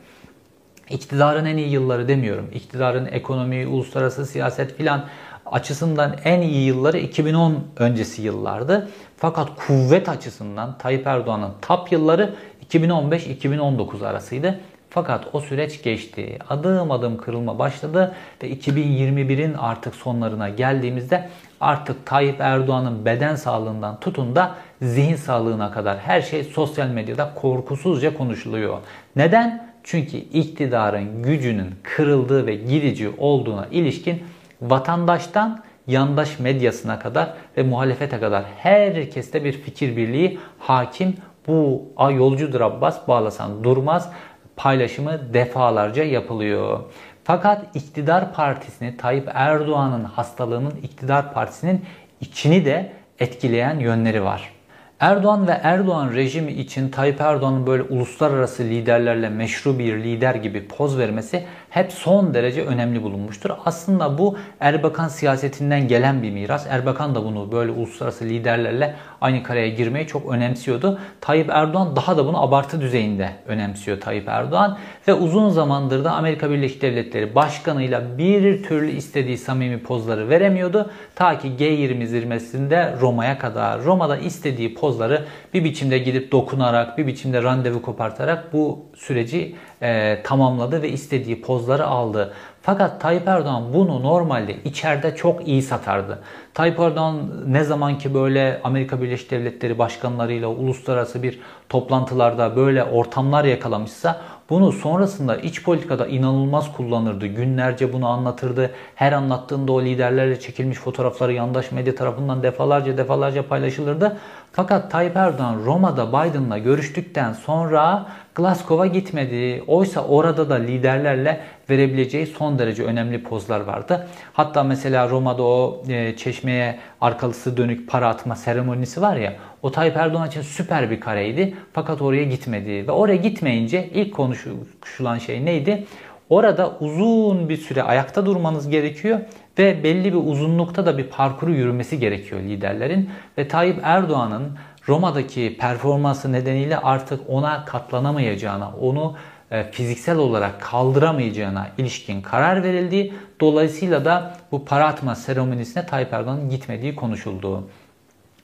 İktidarın 0.92 1.46
en 1.46 1.58
iyi 1.58 1.70
yılları 1.70 2.08
demiyorum. 2.08 2.50
İktidarın 2.54 3.06
ekonomi, 3.06 3.68
uluslararası 3.68 4.26
siyaset 4.26 4.78
filan 4.78 5.06
açısından 5.46 6.16
en 6.24 6.42
iyi 6.42 6.66
yılları 6.66 6.98
2010 6.98 7.64
öncesi 7.78 8.22
yıllardı. 8.22 8.90
Fakat 9.18 9.50
kuvvet 9.68 10.10
açısından 10.10 10.78
Tayyip 10.78 11.08
Erdoğan'ın 11.08 11.52
tap 11.62 11.92
yılları 11.92 12.36
2015-2019 12.70 14.08
arasıydı. 14.08 14.60
Fakat 14.90 15.28
o 15.34 15.40
süreç 15.40 15.84
geçti. 15.84 16.40
Adım 16.50 16.92
adım 16.92 17.18
kırılma 17.18 17.60
başladı 17.60 18.16
ve 18.44 18.50
2021'in 18.52 19.54
artık 19.54 19.96
sonlarına 19.96 20.50
geldiğimizde 20.50 21.30
artık 21.62 22.06
Tayyip 22.06 22.42
Erdoğan'ın 22.42 23.06
beden 23.06 23.36
sağlığından 23.36 24.00
tutun 24.00 24.36
da 24.36 24.56
zihin 24.82 25.16
sağlığına 25.16 25.72
kadar 25.72 25.98
her 25.98 26.22
şey 26.22 26.44
sosyal 26.44 26.88
medyada 26.88 27.34
korkusuzca 27.36 28.18
konuşuluyor. 28.18 28.78
Neden? 29.16 29.71
Çünkü 29.84 30.18
iktidarın 30.18 31.24
gücünün 31.24 31.76
kırıldığı 31.84 32.48
ve 32.48 32.56
gidici 32.56 33.10
olduğuna 33.18 33.68
ilişkin 33.72 34.24
vatandaştan 34.62 35.64
yandaş 35.88 36.40
medyasına 36.40 37.00
kadar 37.00 37.34
ve 37.58 37.64
muhalefete 37.64 38.20
kadar 38.20 38.44
herkeste 38.58 39.44
bir 39.44 39.54
fikir 39.54 39.98
birliği 39.98 40.40
hakim. 40.60 41.16
Bu 41.48 41.84
a 41.98 42.12
yolcudur 42.12 42.62
Abbas 42.62 43.08
bağlasan 43.08 43.64
durmaz 43.64 44.12
paylaşımı 44.56 45.34
defalarca 45.34 46.04
yapılıyor. 46.04 46.80
Fakat 47.24 47.76
iktidar 47.76 48.34
partisini 48.34 48.98
Tayyip 48.98 49.30
Erdoğan'ın 49.34 50.04
hastalığının 50.04 50.74
iktidar 50.84 51.34
partisinin 51.34 51.86
içini 52.22 52.66
de 52.66 52.92
etkileyen 53.20 53.80
yönleri 53.80 54.24
var. 54.24 54.52
Erdoğan 55.02 55.48
ve 55.48 55.52
Erdoğan 55.52 56.14
rejimi 56.14 56.52
için 56.52 56.90
Tayyip 56.90 57.22
Erdoğan'ın 57.22 57.68
böyle 57.68 57.84
uluslararası 57.84 58.64
liderlerle 58.64 59.30
meşru 59.30 59.80
bir 59.80 59.98
lider 59.98 60.36
gibi 60.36 60.68
poz 60.68 60.98
vermesi 60.98 61.46
hep 61.72 61.92
son 61.92 62.34
derece 62.34 62.66
önemli 62.66 63.04
bulunmuştur. 63.04 63.50
Aslında 63.66 64.18
bu 64.18 64.38
Erbakan 64.60 65.08
siyasetinden 65.08 65.88
gelen 65.88 66.24
bir 66.24 66.32
miras. 66.32 66.68
Erbakan 66.70 67.16
da 67.16 67.26
bunu 67.26 67.52
böyle 67.52 67.72
uluslararası 67.72 68.26
liderlerle 68.26 68.96
aynı 69.22 69.44
kareye 69.44 69.70
girmeyi 69.70 70.08
çok 70.08 70.32
önemsiyordu. 70.32 71.00
Tayyip 71.22 71.50
Erdoğan 71.50 71.96
daha 71.96 72.18
da 72.18 72.26
bunu 72.26 72.44
abartı 72.44 72.82
düzeyinde 72.82 73.30
önemsiyor 73.48 74.02
Tayyip 74.02 74.28
Erdoğan. 74.28 74.78
Ve 75.08 75.14
uzun 75.14 75.50
zamandır 75.50 76.04
da 76.04 76.12
Amerika 76.12 76.50
Birleşik 76.50 76.82
Devletleri 76.82 77.36
başkanıyla 77.36 78.18
bir 78.18 78.64
türlü 78.64 78.92
istediği 78.92 79.38
samimi 79.38 79.84
pozları 79.84 80.30
veremiyordu. 80.30 80.92
Ta 81.16 81.38
ki 81.38 81.52
G20 81.60 82.06
zirvesinde 82.06 82.96
Roma'ya 83.02 83.38
kadar. 83.38 83.84
Roma'da 83.84 84.18
istediği 84.18 84.76
pozları 84.76 85.26
bir 85.54 85.64
biçimde 85.64 85.98
gidip 85.98 86.32
dokunarak, 86.32 86.98
bir 86.98 87.08
biçimde 87.08 87.44
randevu 87.44 87.82
kopartarak 87.82 88.54
bu 88.54 88.86
süreci 88.96 89.56
e, 89.82 90.22
tamamladı 90.24 90.82
ve 90.82 90.90
istediği 90.90 91.42
pozları 91.62 91.88
aldı. 91.88 92.34
Fakat 92.62 93.02
Tayyip 93.02 93.28
Erdoğan 93.28 93.74
bunu 93.74 94.04
normalde 94.04 94.56
içeride 94.64 95.16
çok 95.16 95.48
iyi 95.48 95.62
satardı. 95.62 96.20
Tayyip 96.54 96.80
Erdoğan 96.80 97.16
ne 97.48 97.64
zaman 97.64 97.98
ki 97.98 98.14
böyle 98.14 98.62
Amerika 98.64 99.02
Birleşik 99.02 99.32
Devletleri 99.32 99.78
başkanlarıyla 99.78 100.48
uluslararası 100.48 101.24
bir 101.24 101.40
toplantılarda 101.70 102.56
böyle 102.56 102.84
ortamlar 102.84 103.44
yakalamışsa 103.44 104.22
bunu 104.50 104.72
sonrasında 104.72 105.36
iç 105.36 105.64
politikada 105.64 106.08
inanılmaz 106.08 106.74
kullanırdı. 106.74 107.26
Günlerce 107.26 107.94
bunu 107.94 108.08
anlatırdı. 108.08 108.72
Her 108.96 109.12
anlattığında 109.12 109.72
o 109.72 109.82
liderlerle 109.82 110.40
çekilmiş 110.40 110.78
fotoğrafları 110.78 111.34
yandaş 111.34 111.72
medya 111.72 111.96
tarafından 111.96 112.44
defalarca 112.44 112.98
defalarca 112.98 113.48
paylaşılırdı. 113.48 114.18
Fakat 114.54 114.92
Tayyip 114.92 115.16
Erdoğan 115.16 115.66
Roma'da 115.66 116.10
Biden'la 116.10 116.58
görüştükten 116.58 117.34
sonra 117.34 118.06
Glasgow'a 118.36 118.86
gitmedi. 118.86 119.64
Oysa 119.68 120.04
orada 120.06 120.50
da 120.50 120.56
liderlerle 120.56 121.40
verebileceği 121.70 122.28
son 122.28 122.60
derece 122.60 122.84
önemli 122.84 123.24
pozlar 123.24 123.60
vardı. 123.60 124.08
Hatta 124.34 124.64
mesela 124.64 125.10
Roma'da 125.10 125.44
o 125.44 125.84
e, 125.90 126.16
çeşmeye 126.16 126.80
arkalısı 127.02 127.58
dönük 127.58 127.90
para 127.90 128.08
atma 128.08 128.36
seremonisi 128.36 129.02
var 129.02 129.16
ya 129.16 129.34
o 129.62 129.72
Tayyip 129.72 129.98
Erdoğan 129.98 130.28
için 130.28 130.42
süper 130.42 130.92
bir 130.92 131.00
kareydi. 131.00 131.56
Fakat 131.74 132.02
oraya 132.02 132.24
gitmedi. 132.24 132.88
Ve 132.88 132.92
oraya 132.92 133.16
gitmeyince 133.16 133.90
ilk 133.94 134.14
konuşulan 134.14 135.18
şey 135.18 135.46
neydi? 135.46 135.86
Orada 136.30 136.78
uzun 136.80 137.50
bir 137.50 137.58
süre 137.58 137.84
ayakta 137.84 138.26
durmanız 138.26 138.70
gerekiyor 138.70 139.20
ve 139.60 139.84
belli 139.84 140.14
bir 140.14 140.18
uzunlukta 140.18 140.86
da 140.86 140.98
bir 140.98 141.04
parkuru 141.04 141.52
yürümesi 141.52 142.00
gerekiyor 142.00 142.42
liderlerin. 142.42 143.10
Ve 143.38 143.48
Tayyip 143.48 143.80
Erdoğan'ın 143.84 144.58
Roma'daki 144.88 145.58
performansı 145.60 146.32
nedeniyle 146.32 146.78
artık 146.78 147.22
ona 147.28 147.66
katlanamayacağına, 147.66 148.72
onu 148.82 149.16
e, 149.52 149.72
fiziksel 149.72 150.18
olarak 150.18 150.62
kaldıramayacağına 150.62 151.68
ilişkin 151.78 152.22
karar 152.22 152.64
verildi. 152.64 153.14
Dolayısıyla 153.42 154.06
da 154.06 154.38
bu 154.52 154.66
para 154.66 154.88
atma 154.88 155.16
seremonisine 155.16 155.86
Tayyip 155.86 156.14
Erdoğan'ın 156.14 156.50
gitmediği 156.50 156.96
konuşuldu. 156.96 157.68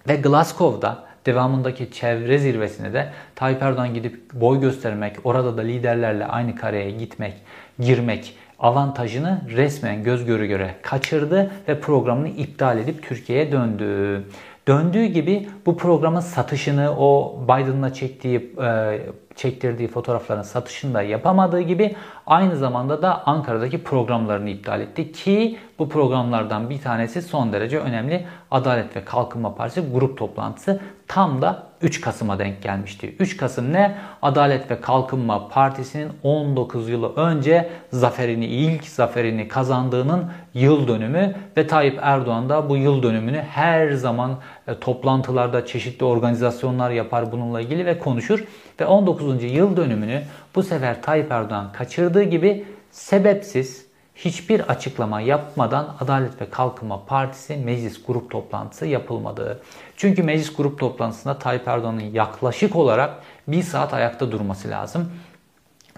Ve 0.08 0.16
Glasgow'da 0.16 1.04
devamındaki 1.26 1.92
çevre 1.92 2.38
zirvesine 2.38 2.94
de 2.94 3.10
Tayyip 3.36 3.62
Erdoğan 3.62 3.94
gidip 3.94 4.34
boy 4.34 4.60
göstermek, 4.60 5.16
orada 5.24 5.58
da 5.58 5.62
liderlerle 5.62 6.26
aynı 6.26 6.56
kareye 6.56 6.92
gitmek, 6.92 7.34
girmek 7.80 8.36
avantajını 8.60 9.42
resmen 9.50 10.04
göz 10.04 10.26
göre 10.26 10.48
göre 10.48 10.76
kaçırdı 10.82 11.52
ve 11.68 11.80
programını 11.80 12.30
iptal 12.30 12.78
edip 12.78 13.04
Türkiye'ye 13.04 13.52
döndü. 13.52 14.24
Döndüğü 14.68 15.06
gibi 15.06 15.50
bu 15.66 15.78
programın 15.78 16.20
satışını 16.20 16.96
o 16.98 17.40
Biden'la 17.44 17.94
çektiği 17.94 18.56
e, 18.64 19.00
çektirdiği 19.36 19.88
fotoğrafların 19.88 20.42
satışını 20.42 20.94
da 20.94 21.02
yapamadığı 21.02 21.62
gibi 21.62 21.96
aynı 22.26 22.58
zamanda 22.58 23.02
da 23.02 23.28
Ankara'daki 23.28 23.84
programlarını 23.84 24.50
iptal 24.50 24.82
etti 24.82 25.12
ki 25.12 25.58
bu 25.80 25.90
programlardan 25.90 26.70
bir 26.70 26.82
tanesi 26.82 27.22
son 27.22 27.54
derece 27.54 27.80
önemli 27.80 28.26
Adalet 28.52 28.96
ve 28.96 29.06
Kalkınma 29.06 29.56
Partisi 29.56 29.92
grup 29.94 30.18
toplantısı 30.18 30.82
tam 31.08 31.42
da 31.42 31.68
3 31.82 32.02
Kasım'a 32.02 32.40
denk 32.40 32.62
gelmişti. 32.62 33.16
3 33.20 33.38
Kasım 33.38 33.74
ne? 33.74 33.96
Adalet 34.22 34.72
ve 34.72 34.82
Kalkınma 34.82 35.48
Partisi'nin 35.48 36.10
19 36.24 36.90
yılı 36.90 37.16
önce 37.16 37.70
zaferini, 37.92 38.46
ilk 38.46 38.86
zaferini 38.86 39.48
kazandığının 39.48 40.32
yıl 40.54 40.88
dönümü 40.88 41.36
ve 41.58 41.68
Tayyip 41.68 42.00
Erdoğan 42.02 42.50
da 42.50 42.70
bu 42.70 42.78
yıl 42.78 43.04
dönümünü 43.04 43.42
her 43.42 43.92
zaman 43.92 44.38
e, 44.68 44.80
toplantılarda 44.80 45.66
çeşitli 45.66 46.06
organizasyonlar 46.06 46.92
yapar 46.92 47.32
bununla 47.32 47.62
ilgili 47.62 47.86
ve 47.86 48.00
konuşur. 48.00 48.44
Ve 48.80 48.86
19. 48.86 49.44
yıl 49.44 49.78
dönümünü 49.78 50.22
bu 50.56 50.64
sefer 50.64 51.02
Tayyip 51.02 51.32
Erdoğan 51.32 51.72
kaçırdığı 51.72 52.24
gibi 52.24 52.66
sebepsiz 52.92 53.88
hiçbir 54.18 54.60
açıklama 54.60 55.22
yapmadan 55.22 55.96
Adalet 56.00 56.42
ve 56.42 56.50
Kalkınma 56.50 57.06
Partisi 57.06 57.58
meclis 57.58 58.06
grup 58.08 58.32
toplantısı 58.32 58.86
yapılmadı. 58.86 59.62
Çünkü 59.98 60.24
meclis 60.24 60.56
grup 60.56 60.80
toplantısında 60.80 61.40
Tayyip 61.40 61.68
Erdoğan'ın 61.68 62.00
yaklaşık 62.00 62.76
olarak 62.76 63.14
bir 63.48 63.64
saat 63.64 63.94
ayakta 63.94 64.32
durması 64.32 64.70
lazım. 64.70 65.12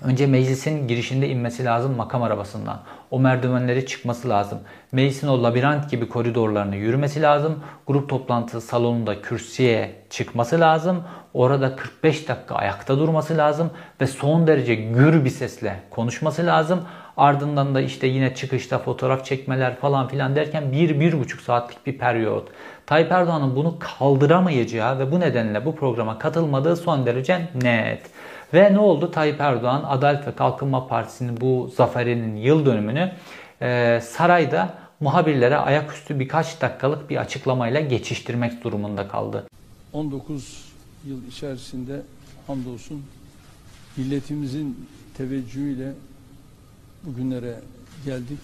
Önce 0.02 0.28
meclisin 0.28 0.88
girişinde 0.88 1.30
inmesi 1.30 1.66
lazım 1.66 1.96
makam 1.96 2.24
arabasından. 2.24 2.82
O 3.12 3.20
merdivenleri 3.20 3.86
çıkması 3.86 4.30
lazım. 4.30 4.60
Meclisin 4.92 5.28
o 5.28 5.44
labirent 5.44 5.92
gibi 5.92 6.10
koridorlarını 6.10 6.76
yürümesi 6.76 7.22
lazım. 7.22 7.64
Grup 7.88 8.10
toplantısı 8.10 8.68
salonunda 8.68 9.22
kürsüye 9.22 9.96
çıkması 10.10 10.60
lazım. 10.60 11.04
Orada 11.34 11.76
45 11.76 12.28
dakika 12.28 12.56
ayakta 12.56 13.00
durması 13.00 13.38
lazım 13.38 13.72
ve 14.02 14.08
son 14.08 14.48
derece 14.48 14.76
gür 14.76 15.26
bir 15.26 15.30
sesle 15.30 15.80
konuşması 15.90 16.46
lazım. 16.46 16.80
Ardından 17.18 17.76
da 17.76 17.82
işte 17.82 18.08
yine 18.08 18.36
çıkışta 18.36 18.80
fotoğraf 18.80 19.26
çekmeler 19.26 19.76
falan 19.76 20.08
filan 20.08 20.36
derken 20.36 20.64
1-1,5 20.64 21.42
saatlik 21.42 21.88
bir 21.88 21.98
periyot. 21.98 22.48
Tayyip 22.90 23.12
Erdoğan'ın 23.12 23.56
bunu 23.56 23.76
kaldıramayacağı 23.80 25.00
ve 25.00 25.12
bu 25.12 25.20
nedenle 25.20 25.66
bu 25.66 25.76
programa 25.76 26.20
katılmadığı 26.20 26.76
son 26.76 27.06
derece 27.06 27.50
net. 27.64 28.02
Ve 28.54 28.74
ne 28.74 28.80
oldu? 28.80 29.12
Tayyip 29.12 29.42
Erdoğan 29.42 29.84
Adalet 29.88 30.28
ve 30.28 30.36
Kalkınma 30.36 30.88
Partisi'nin 30.88 31.42
bu 31.42 31.72
zaferinin 31.76 32.36
yıl 32.36 32.66
dönümünü 32.66 33.12
e, 33.62 34.00
sarayda 34.04 34.74
muhabirlere 35.00 35.58
ayaküstü 35.58 36.20
birkaç 36.20 36.62
dakikalık 36.62 37.10
bir 37.10 37.18
açıklamayla 37.18 37.80
geçiştirmek 37.80 38.64
durumunda 38.64 39.08
kaldı. 39.08 39.48
19 39.94 40.66
yıl 41.08 41.28
içerisinde 41.28 42.02
hamdolsun 42.48 43.04
milletimizin 43.98 44.88
teveccühüyle 45.18 45.92
bugünlere 47.04 47.56
geldik. 48.06 48.40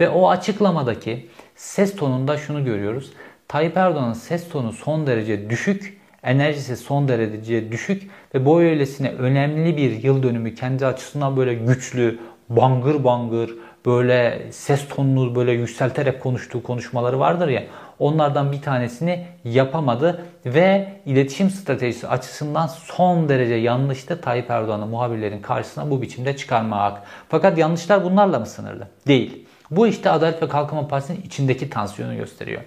Ve 0.00 0.08
o 0.08 0.28
açıklamadaki 0.28 1.28
ses 1.56 1.96
tonunda 1.96 2.38
şunu 2.38 2.64
görüyoruz. 2.64 3.12
Tayyip 3.48 3.76
Erdoğan'ın 3.76 4.12
ses 4.12 4.48
tonu 4.48 4.72
son 4.72 5.06
derece 5.06 5.50
düşük, 5.50 6.00
enerjisi 6.22 6.76
son 6.76 7.08
derece 7.08 7.72
düşük 7.72 8.10
ve 8.34 8.46
bu 8.46 8.60
öylesine 8.60 9.10
önemli 9.10 9.76
bir 9.76 10.02
yıl 10.02 10.22
dönümü 10.22 10.54
kendi 10.54 10.86
açısından 10.86 11.36
böyle 11.36 11.54
güçlü, 11.54 12.18
bangır 12.48 13.04
bangır, 13.04 13.54
böyle 13.86 14.46
ses 14.50 14.88
tonunu 14.88 15.34
böyle 15.34 15.52
yükselterek 15.52 16.20
konuştuğu 16.20 16.62
konuşmaları 16.62 17.18
vardır 17.18 17.48
ya. 17.48 17.62
Onlardan 17.98 18.52
bir 18.52 18.62
tanesini 18.62 19.26
yapamadı 19.44 20.24
ve 20.46 20.92
iletişim 21.06 21.50
stratejisi 21.50 22.08
açısından 22.08 22.66
son 22.66 23.28
derece 23.28 23.54
yanlıştı 23.54 24.20
Tayyip 24.20 24.50
Erdoğan'ı 24.50 24.86
muhabirlerin 24.86 25.42
karşısına 25.42 25.90
bu 25.90 26.02
biçimde 26.02 26.36
çıkarmak. 26.36 27.02
Fakat 27.28 27.58
yanlışlar 27.58 28.04
bunlarla 28.04 28.38
mı 28.38 28.46
sınırlı? 28.46 28.88
Değil. 29.06 29.46
Bu 29.70 29.86
işte 29.86 30.10
Adalet 30.10 30.42
ve 30.42 30.48
Kalkınma 30.48 30.88
Partisi'nin 30.88 31.22
içindeki 31.22 31.70
tansiyonu 31.70 32.16
gösteriyor. 32.16 32.62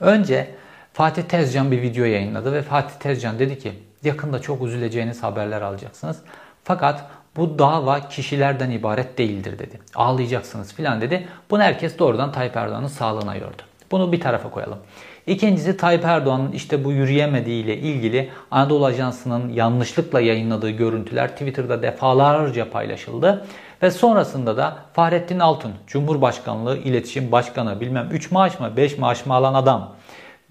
Önce 0.00 0.50
Fatih 0.92 1.22
Tezcan 1.22 1.70
bir 1.70 1.82
video 1.82 2.04
yayınladı 2.04 2.52
ve 2.52 2.62
Fatih 2.62 2.94
Tezcan 2.94 3.38
dedi 3.38 3.58
ki 3.58 3.72
yakında 4.04 4.40
çok 4.40 4.62
üzüleceğiniz 4.62 5.22
haberler 5.22 5.62
alacaksınız. 5.62 6.18
Fakat 6.64 7.04
bu 7.36 7.58
dava 7.58 8.08
kişilerden 8.08 8.70
ibaret 8.70 9.18
değildir 9.18 9.58
dedi. 9.58 9.80
Ağlayacaksınız 9.94 10.74
filan 10.74 11.00
dedi. 11.00 11.26
Bunu 11.50 11.62
herkes 11.62 11.98
doğrudan 11.98 12.32
Tayyip 12.32 12.56
Erdoğan'ın 12.56 12.86
sağlığına 12.86 13.34
yordu. 13.34 13.62
Bunu 13.90 14.12
bir 14.12 14.20
tarafa 14.20 14.50
koyalım. 14.50 14.78
İkincisi 15.26 15.76
Tayyip 15.76 16.04
Erdoğan'ın 16.04 16.52
işte 16.52 16.84
bu 16.84 16.92
yürüyemediği 16.92 17.64
ile 17.64 17.76
ilgili 17.76 18.30
Anadolu 18.50 18.86
Ajansı'nın 18.86 19.48
yanlışlıkla 19.48 20.20
yayınladığı 20.20 20.70
görüntüler 20.70 21.28
Twitter'da 21.28 21.82
defalarca 21.82 22.70
paylaşıldı. 22.70 23.46
Ve 23.82 23.90
sonrasında 23.90 24.56
da 24.56 24.76
Fahrettin 24.92 25.38
Altun, 25.38 25.72
Cumhurbaşkanlığı 25.86 26.78
İletişim 26.78 27.32
Başkanı 27.32 27.80
bilmem 27.80 28.08
3 28.12 28.30
maaş 28.30 28.60
mı 28.60 28.72
5 28.76 28.98
maaş 28.98 29.26
mı 29.26 29.34
alan 29.34 29.54
adam 29.54 29.96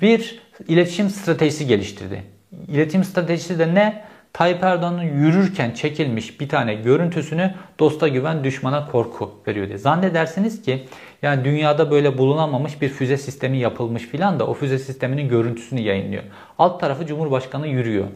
bir 0.02 0.41
iletişim 0.67 1.10
stratejisi 1.10 1.67
geliştirdi. 1.67 2.24
İletişim 2.67 3.04
stratejisi 3.04 3.60
de 3.60 3.76
ne? 3.76 4.04
Tayyip 4.34 4.63
Erdoğan'ın 4.63 5.02
yürürken 5.02 5.72
çekilmiş 5.72 6.39
bir 6.39 6.50
tane 6.50 6.74
görüntüsünü 6.74 7.54
dosta 7.80 8.08
güven 8.08 8.44
düşmana 8.44 8.88
korku 8.91 9.32
veriyor 9.48 9.67
diye. 9.67 9.78
Zannedersiniz 9.78 10.62
ki 10.62 10.88
yani 11.22 11.46
dünyada 11.46 11.91
böyle 11.91 12.17
bulunamamış 12.17 12.82
bir 12.82 12.89
füze 12.89 13.17
sistemi 13.17 13.58
yapılmış 13.58 14.04
filan 14.04 14.39
da 14.39 14.48
o 14.48 14.54
füze 14.54 14.80
sisteminin 14.80 15.30
görüntüsünü 15.30 15.82
yayınlıyor. 15.82 16.24
Alt 16.60 16.80
tarafı 16.80 17.06
Cumhurbaşkanı 17.06 17.67
yürüyor. 17.67 18.08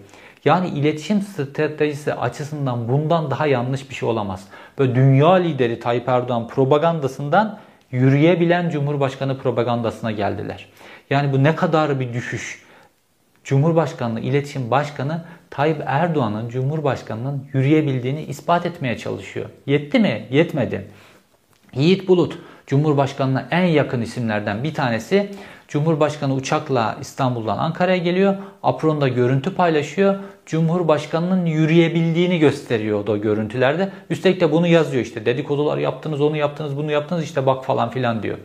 Yani 0.45 0.67
iletişim 0.67 1.21
stratejisi 1.21 2.13
açısından 2.13 2.87
bundan 2.87 3.31
daha 3.31 3.47
yanlış 3.47 3.89
bir 3.89 3.95
şey 3.95 4.09
olamaz. 4.09 4.47
Böyle 4.79 4.95
dünya 4.95 5.33
lideri 5.33 5.79
Tayyip 5.79 6.09
Erdoğan 6.09 6.47
propagandasından 6.47 7.59
yürüyebilen 7.91 8.69
Cumhurbaşkanı 8.69 9.37
propagandasına 9.37 10.11
geldiler. 10.11 10.69
Yani 11.09 11.33
bu 11.33 11.43
ne 11.43 11.55
kadar 11.55 11.99
bir 11.99 12.13
düşüş. 12.13 12.65
Cumhurbaşkanlığı 13.43 14.19
İletişim 14.19 14.71
Başkanı 14.71 15.25
Tayyip 15.49 15.83
Erdoğan'ın 15.85 16.49
Cumhurbaşkanı'nın 16.49 17.47
yürüyebildiğini 17.53 18.23
ispat 18.23 18.65
etmeye 18.65 18.97
çalışıyor. 18.97 19.49
Yetti 19.65 19.99
mi? 19.99 20.27
Yetmedi. 20.31 20.87
Yiğit 21.73 22.07
Bulut 22.07 22.37
Cumhurbaşkanı'na 22.67 23.47
en 23.51 23.65
yakın 23.65 24.01
isimlerden 24.01 24.63
bir 24.63 24.73
tanesi 24.73 25.31
Cumhurbaşkanı 25.67 26.33
uçakla 26.33 26.97
İstanbul'dan 27.01 27.57
Ankara'ya 27.57 27.97
geliyor. 27.97 28.35
Apron'da 28.63 29.07
görüntü 29.07 29.55
paylaşıyor. 29.55 30.15
Cumhurbaşkanının 30.45 31.45
yürüyebildiğini 31.45 32.39
gösteriyor 32.39 33.07
o 33.07 33.21
görüntülerde. 33.21 33.89
Üstelik 34.09 34.41
de 34.41 34.51
bunu 34.51 34.67
yazıyor 34.67 35.03
işte. 35.03 35.25
Dedikodular 35.25 35.77
yaptınız, 35.77 36.21
onu 36.21 36.37
yaptınız, 36.37 36.77
bunu 36.77 36.91
yaptınız 36.91 37.23
işte 37.23 37.45
bak 37.45 37.65
falan 37.65 37.89
filan 37.89 38.23
diyor. 38.23 38.37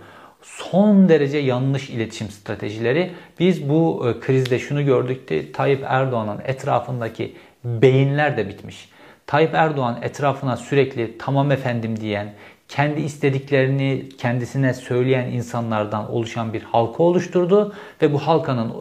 Son 0.42 1.08
derece 1.08 1.38
yanlış 1.38 1.90
iletişim 1.90 2.28
stratejileri. 2.28 3.10
Biz 3.38 3.68
bu 3.68 4.08
e, 4.08 4.20
krizde 4.20 4.58
şunu 4.58 4.84
gördük 4.84 5.28
ki 5.28 5.52
Tayyip 5.52 5.84
Erdoğan'ın 5.86 6.40
etrafındaki 6.44 7.36
beyinler 7.64 8.36
de 8.36 8.48
bitmiş. 8.48 8.88
Tayyip 9.26 9.54
Erdoğan 9.54 9.98
etrafına 10.02 10.56
sürekli 10.56 11.18
tamam 11.18 11.52
efendim 11.52 12.00
diyen, 12.00 12.32
kendi 12.70 13.00
istediklerini 13.00 14.08
kendisine 14.18 14.74
söyleyen 14.74 15.26
insanlardan 15.26 16.12
oluşan 16.12 16.52
bir 16.52 16.62
halka 16.62 17.02
oluşturdu 17.02 17.74
ve 18.02 18.12
bu 18.12 18.18
halkanın 18.18 18.72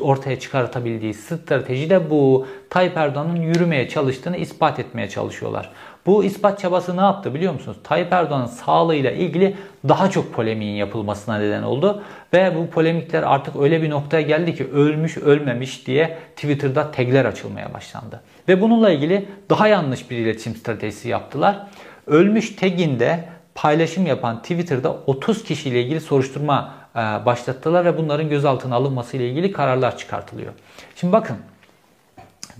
ortaya 0.00 0.38
çıkartabildiği 0.38 1.14
strateji 1.14 1.90
de 1.90 2.10
bu. 2.10 2.46
Tayyip 2.70 2.96
Erdoğan'ın 2.96 3.36
yürümeye 3.36 3.88
çalıştığını 3.88 4.36
ispat 4.36 4.78
etmeye 4.78 5.08
çalışıyorlar. 5.08 5.70
Bu 6.06 6.24
ispat 6.24 6.60
çabası 6.60 6.96
ne 6.96 7.00
yaptı 7.00 7.34
biliyor 7.34 7.52
musunuz? 7.52 7.76
Tayyip 7.84 8.12
Erdoğan'ın 8.12 8.46
sağlığıyla 8.46 9.10
ilgili 9.10 9.56
daha 9.88 10.10
çok 10.10 10.34
polemiğin 10.34 10.76
yapılmasına 10.76 11.38
neden 11.38 11.62
oldu. 11.62 12.02
Ve 12.32 12.56
bu 12.56 12.70
polemikler 12.70 13.22
artık 13.22 13.56
öyle 13.56 13.82
bir 13.82 13.90
noktaya 13.90 14.22
geldi 14.22 14.54
ki 14.54 14.66
ölmüş 14.72 15.16
ölmemiş 15.16 15.86
diye 15.86 16.18
Twitter'da 16.36 16.90
tagler 16.90 17.24
açılmaya 17.24 17.74
başlandı. 17.74 18.20
Ve 18.48 18.60
bununla 18.60 18.90
ilgili 18.90 19.28
daha 19.50 19.68
yanlış 19.68 20.10
bir 20.10 20.16
iletişim 20.16 20.56
stratejisi 20.56 21.08
yaptılar. 21.08 21.66
Ölmüş 22.06 22.56
taginde 22.56 23.24
paylaşım 23.62 24.06
yapan 24.06 24.42
Twitter'da 24.42 24.96
30 25.06 25.44
kişiyle 25.44 25.82
ilgili 25.82 26.00
soruşturma 26.00 26.74
e, 26.94 26.98
başlattılar 26.98 27.84
ve 27.84 27.98
bunların 27.98 28.28
gözaltına 28.28 28.74
alınması 28.74 29.16
ile 29.16 29.28
ilgili 29.28 29.52
kararlar 29.52 29.98
çıkartılıyor. 29.98 30.52
Şimdi 30.96 31.12
bakın 31.12 31.36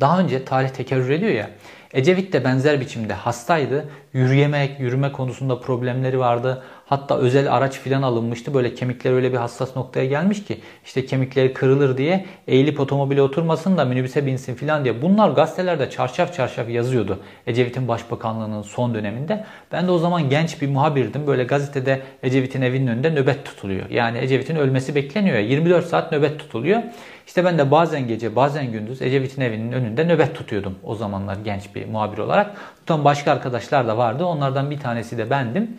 daha 0.00 0.20
önce 0.20 0.44
tarih 0.44 0.68
tekerrür 0.68 1.10
ediyor 1.10 1.32
ya. 1.32 1.50
Ecevit 1.92 2.32
de 2.32 2.44
benzer 2.44 2.80
biçimde 2.80 3.14
hastaydı. 3.14 3.88
Yürüyemek, 4.12 4.80
yürüme 4.80 5.12
konusunda 5.12 5.60
problemleri 5.60 6.18
vardı. 6.18 6.62
Hatta 6.88 7.16
özel 7.18 7.56
araç 7.56 7.78
filan 7.78 8.02
alınmıştı. 8.02 8.54
Böyle 8.54 8.74
kemikler 8.74 9.12
öyle 9.12 9.32
bir 9.32 9.36
hassas 9.36 9.76
noktaya 9.76 10.06
gelmiş 10.06 10.44
ki 10.44 10.60
işte 10.84 11.06
kemikleri 11.06 11.52
kırılır 11.52 11.98
diye 11.98 12.26
eğilip 12.46 12.80
otomobile 12.80 13.22
oturmasın 13.22 13.78
da 13.78 13.84
minibüse 13.84 14.26
binsin 14.26 14.54
filan 14.54 14.84
diye. 14.84 15.02
Bunlar 15.02 15.30
gazetelerde 15.30 15.90
çarşaf 15.90 16.34
çarşaf 16.34 16.68
yazıyordu. 16.68 17.20
Ecevit'in 17.46 17.88
başbakanlığının 17.88 18.62
son 18.62 18.94
döneminde. 18.94 19.44
Ben 19.72 19.86
de 19.86 19.90
o 19.90 19.98
zaman 19.98 20.30
genç 20.30 20.62
bir 20.62 20.68
muhabirdim. 20.68 21.26
Böyle 21.26 21.44
gazetede 21.44 22.02
Ecevit'in 22.22 22.62
evinin 22.62 22.86
önünde 22.86 23.10
nöbet 23.10 23.44
tutuluyor. 23.44 23.90
Yani 23.90 24.18
Ecevit'in 24.18 24.56
ölmesi 24.56 24.94
bekleniyor 24.94 25.36
ya. 25.36 25.42
24 25.42 25.86
saat 25.86 26.12
nöbet 26.12 26.38
tutuluyor. 26.38 26.82
İşte 27.26 27.44
ben 27.44 27.58
de 27.58 27.70
bazen 27.70 28.08
gece 28.08 28.36
bazen 28.36 28.72
gündüz 28.72 29.02
Ecevit'in 29.02 29.42
evinin 29.42 29.72
önünde 29.72 30.04
nöbet 30.04 30.34
tutuyordum 30.34 30.74
o 30.84 30.94
zamanlar 30.94 31.36
genç 31.44 31.74
bir 31.74 31.86
muhabir 31.86 32.18
olarak. 32.18 32.56
Tutan 32.78 33.04
başka 33.04 33.32
arkadaşlar 33.32 33.88
da 33.88 33.98
vardı. 33.98 34.24
Onlardan 34.24 34.70
bir 34.70 34.80
tanesi 34.80 35.18
de 35.18 35.30
bendim. 35.30 35.70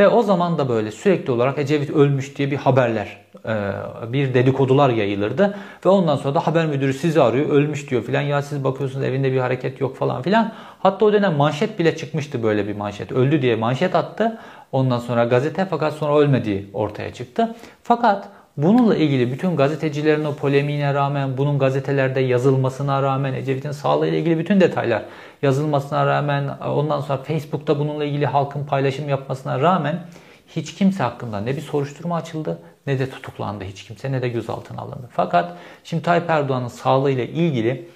Ve 0.00 0.08
o 0.08 0.22
zaman 0.22 0.58
da 0.58 0.68
böyle 0.68 0.90
sürekli 0.90 1.32
olarak 1.32 1.58
Ecevit 1.58 1.90
ölmüş 1.90 2.36
diye 2.36 2.50
bir 2.50 2.56
haberler, 2.56 3.16
e, 3.44 3.52
bir 4.12 4.34
dedikodular 4.34 4.90
yayılırdı. 4.90 5.56
Ve 5.86 5.88
ondan 5.88 6.16
sonra 6.16 6.34
da 6.34 6.46
haber 6.46 6.66
müdürü 6.66 6.94
sizi 6.94 7.22
arıyor, 7.22 7.48
ölmüş 7.48 7.90
diyor 7.90 8.02
filan. 8.02 8.20
Ya 8.20 8.42
siz 8.42 8.64
bakıyorsunuz 8.64 9.04
evinde 9.04 9.32
bir 9.32 9.38
hareket 9.38 9.80
yok 9.80 9.96
falan 9.96 10.22
filan. 10.22 10.52
Hatta 10.78 11.04
o 11.04 11.12
dönem 11.12 11.34
manşet 11.34 11.78
bile 11.78 11.96
çıkmıştı 11.96 12.42
böyle 12.42 12.68
bir 12.68 12.76
manşet. 12.76 13.12
Öldü 13.12 13.42
diye 13.42 13.56
manşet 13.56 13.94
attı. 13.94 14.38
Ondan 14.72 14.98
sonra 14.98 15.24
gazete 15.24 15.66
fakat 15.70 15.92
sonra 15.92 16.18
ölmediği 16.18 16.70
ortaya 16.72 17.12
çıktı. 17.12 17.54
Fakat 17.82 18.28
Bununla 18.62 18.96
ilgili 18.96 19.32
bütün 19.32 19.56
gazetecilerin 19.56 20.24
o 20.24 20.34
polemiğine 20.34 20.94
rağmen, 20.94 21.38
bunun 21.38 21.58
gazetelerde 21.58 22.20
yazılmasına 22.20 23.02
rağmen, 23.02 23.34
Ecevit'in 23.34 23.70
sağlığıyla 23.70 24.18
ilgili 24.18 24.38
bütün 24.38 24.60
detaylar 24.60 25.02
yazılmasına 25.42 26.06
rağmen, 26.06 26.48
ondan 26.48 27.00
sonra 27.00 27.22
Facebook'ta 27.22 27.78
bununla 27.78 28.04
ilgili 28.04 28.26
halkın 28.26 28.64
paylaşım 28.64 29.08
yapmasına 29.08 29.60
rağmen 29.60 30.00
hiç 30.56 30.74
kimse 30.74 31.02
hakkında 31.02 31.40
ne 31.40 31.56
bir 31.56 31.60
soruşturma 31.60 32.16
açıldı 32.16 32.58
ne 32.86 32.98
de 32.98 33.10
tutuklandı 33.10 33.64
hiç 33.64 33.84
kimse 33.84 34.12
ne 34.12 34.22
de 34.22 34.28
gözaltına 34.28 34.80
alındı. 34.80 35.08
Fakat 35.10 35.56
şimdi 35.84 36.02
Tayyip 36.02 36.30
Erdoğan'ın 36.30 36.68
sağlığıyla 36.68 37.24
ilgili 37.24 37.88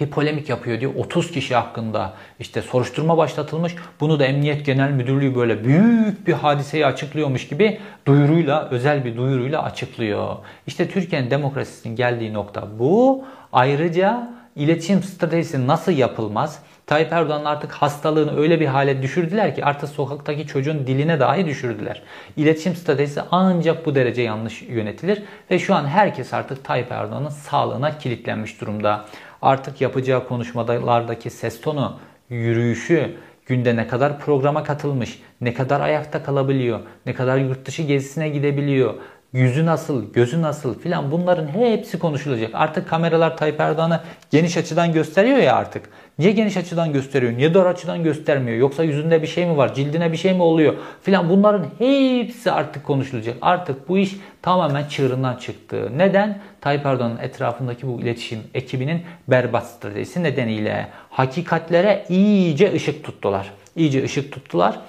bir 0.00 0.10
polemik 0.10 0.48
yapıyor 0.48 0.80
diyor. 0.80 0.92
30 0.94 1.30
kişi 1.30 1.54
hakkında 1.54 2.12
işte 2.38 2.62
soruşturma 2.62 3.16
başlatılmış. 3.16 3.74
Bunu 4.00 4.20
da 4.20 4.24
Emniyet 4.24 4.66
Genel 4.66 4.90
Müdürlüğü 4.90 5.34
böyle 5.34 5.64
büyük 5.64 6.26
bir 6.26 6.32
hadiseyi 6.32 6.86
açıklıyormuş 6.86 7.48
gibi 7.48 7.78
duyuruyla, 8.06 8.68
özel 8.70 9.04
bir 9.04 9.16
duyuruyla 9.16 9.62
açıklıyor. 9.62 10.36
İşte 10.66 10.88
Türkiye'nin 10.88 11.30
demokrasisinin 11.30 11.96
geldiği 11.96 12.32
nokta 12.32 12.68
bu. 12.78 13.24
Ayrıca 13.52 14.30
iletişim 14.56 15.02
stratejisi 15.02 15.66
nasıl 15.66 15.92
yapılmaz? 15.92 16.62
Tayyip 16.90 17.12
Erdoğan'ın 17.12 17.44
artık 17.44 17.72
hastalığını 17.72 18.40
öyle 18.40 18.60
bir 18.60 18.66
hale 18.66 19.02
düşürdüler 19.02 19.54
ki 19.54 19.64
artık 19.64 19.88
sokaktaki 19.88 20.46
çocuğun 20.46 20.86
diline 20.86 21.20
dahi 21.20 21.46
düşürdüler. 21.46 22.02
İletişim 22.36 22.74
stratejisi 22.74 23.20
ancak 23.30 23.86
bu 23.86 23.94
derece 23.94 24.22
yanlış 24.22 24.62
yönetilir 24.62 25.22
ve 25.50 25.58
şu 25.58 25.74
an 25.74 25.86
herkes 25.86 26.34
artık 26.34 26.64
Tayyip 26.64 26.92
Erdoğan'ın 26.92 27.28
sağlığına 27.28 27.98
kilitlenmiş 27.98 28.60
durumda 28.60 29.04
artık 29.42 29.80
yapacağı 29.80 30.28
konuşmalardaki 30.28 31.30
ses 31.30 31.60
tonu, 31.60 31.98
yürüyüşü, 32.28 33.16
günde 33.46 33.76
ne 33.76 33.86
kadar 33.86 34.18
programa 34.18 34.64
katılmış, 34.64 35.22
ne 35.40 35.54
kadar 35.54 35.80
ayakta 35.80 36.22
kalabiliyor, 36.22 36.80
ne 37.06 37.14
kadar 37.14 37.38
yurt 37.38 37.66
dışı 37.66 37.82
gezisine 37.82 38.28
gidebiliyor, 38.28 38.94
yüzü 39.32 39.66
nasıl, 39.66 40.12
gözü 40.12 40.42
nasıl 40.42 40.78
filan 40.78 41.10
bunların 41.10 41.48
hepsi 41.48 41.98
konuşulacak. 41.98 42.50
Artık 42.54 42.88
kameralar 42.88 43.36
Tayyip 43.36 43.60
Erdoğan'ı 43.60 44.00
geniş 44.30 44.56
açıdan 44.56 44.92
gösteriyor 44.92 45.38
ya 45.38 45.56
artık. 45.56 45.88
Niye 46.20 46.32
geniş 46.32 46.56
açıdan 46.56 46.92
gösteriyor? 46.92 47.32
Niye 47.32 47.54
dar 47.54 47.66
açıdan 47.66 48.04
göstermiyor? 48.04 48.58
Yoksa 48.58 48.84
yüzünde 48.84 49.22
bir 49.22 49.26
şey 49.26 49.46
mi 49.46 49.56
var? 49.56 49.74
Cildine 49.74 50.12
bir 50.12 50.16
şey 50.16 50.32
mi 50.34 50.42
oluyor? 50.42 50.74
Filan 51.02 51.28
bunların 51.28 51.66
hepsi 51.78 52.52
artık 52.52 52.84
konuşulacak. 52.84 53.36
Artık 53.42 53.88
bu 53.88 53.98
iş 53.98 54.16
tamamen 54.42 54.88
çığırından 54.88 55.36
çıktı. 55.36 55.92
Neden? 55.96 56.40
Tayyip 56.60 56.86
Erdoğan'ın 56.86 57.18
etrafındaki 57.18 57.86
bu 57.86 58.00
iletişim 58.00 58.38
ekibinin 58.54 59.02
berbat 59.28 59.66
stratejisi 59.66 60.22
nedeniyle 60.22 60.88
hakikatlere 61.10 62.04
iyice 62.08 62.72
ışık 62.72 63.04
tuttular. 63.04 63.50
İyice 63.76 64.04
ışık 64.04 64.32
tuttular. 64.32 64.80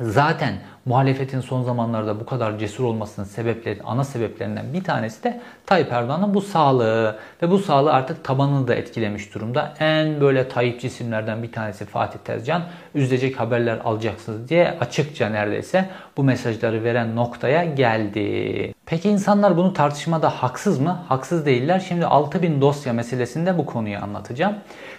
Zaten 0.00 0.54
muhalefetin 0.84 1.40
son 1.40 1.62
zamanlarda 1.62 2.20
bu 2.20 2.26
kadar 2.26 2.58
cesur 2.58 2.84
olmasının 2.84 3.26
sebepleri, 3.26 3.80
ana 3.84 4.04
sebeplerinden 4.04 4.72
bir 4.72 4.84
tanesi 4.84 5.24
de 5.24 5.40
Tayyip 5.66 5.92
Erdoğan'ın 5.92 6.34
bu 6.34 6.40
sağlığı 6.40 7.18
ve 7.42 7.50
bu 7.50 7.58
sağlığı 7.58 7.92
artık 7.92 8.24
tabanını 8.24 8.68
da 8.68 8.74
etkilemiş 8.74 9.34
durumda. 9.34 9.74
En 9.80 10.20
böyle 10.20 10.48
Tayyipçi 10.48 10.86
isimlerden 10.86 11.42
bir 11.42 11.52
tanesi 11.52 11.84
Fatih 11.84 12.18
Tezcan 12.18 12.62
üzülecek 12.94 13.40
haberler 13.40 13.78
alacaksınız 13.84 14.48
diye 14.48 14.78
açıkça 14.80 15.28
neredeyse 15.28 15.88
bu 16.16 16.24
mesajları 16.24 16.84
veren 16.84 17.16
noktaya 17.16 17.64
geldi. 17.64 18.74
Peki 18.86 19.08
insanlar 19.10 19.56
bunu 19.56 19.72
tartışmada 19.72 20.30
haksız 20.30 20.80
mı? 20.80 21.02
Haksız 21.08 21.46
değiller. 21.46 21.84
Şimdi 21.88 22.06
6000 22.06 22.60
dosya 22.60 22.92
meselesinde 22.92 23.58
bu 23.58 23.66
konuyu 23.66 23.98
anlatacağım. 23.98 24.54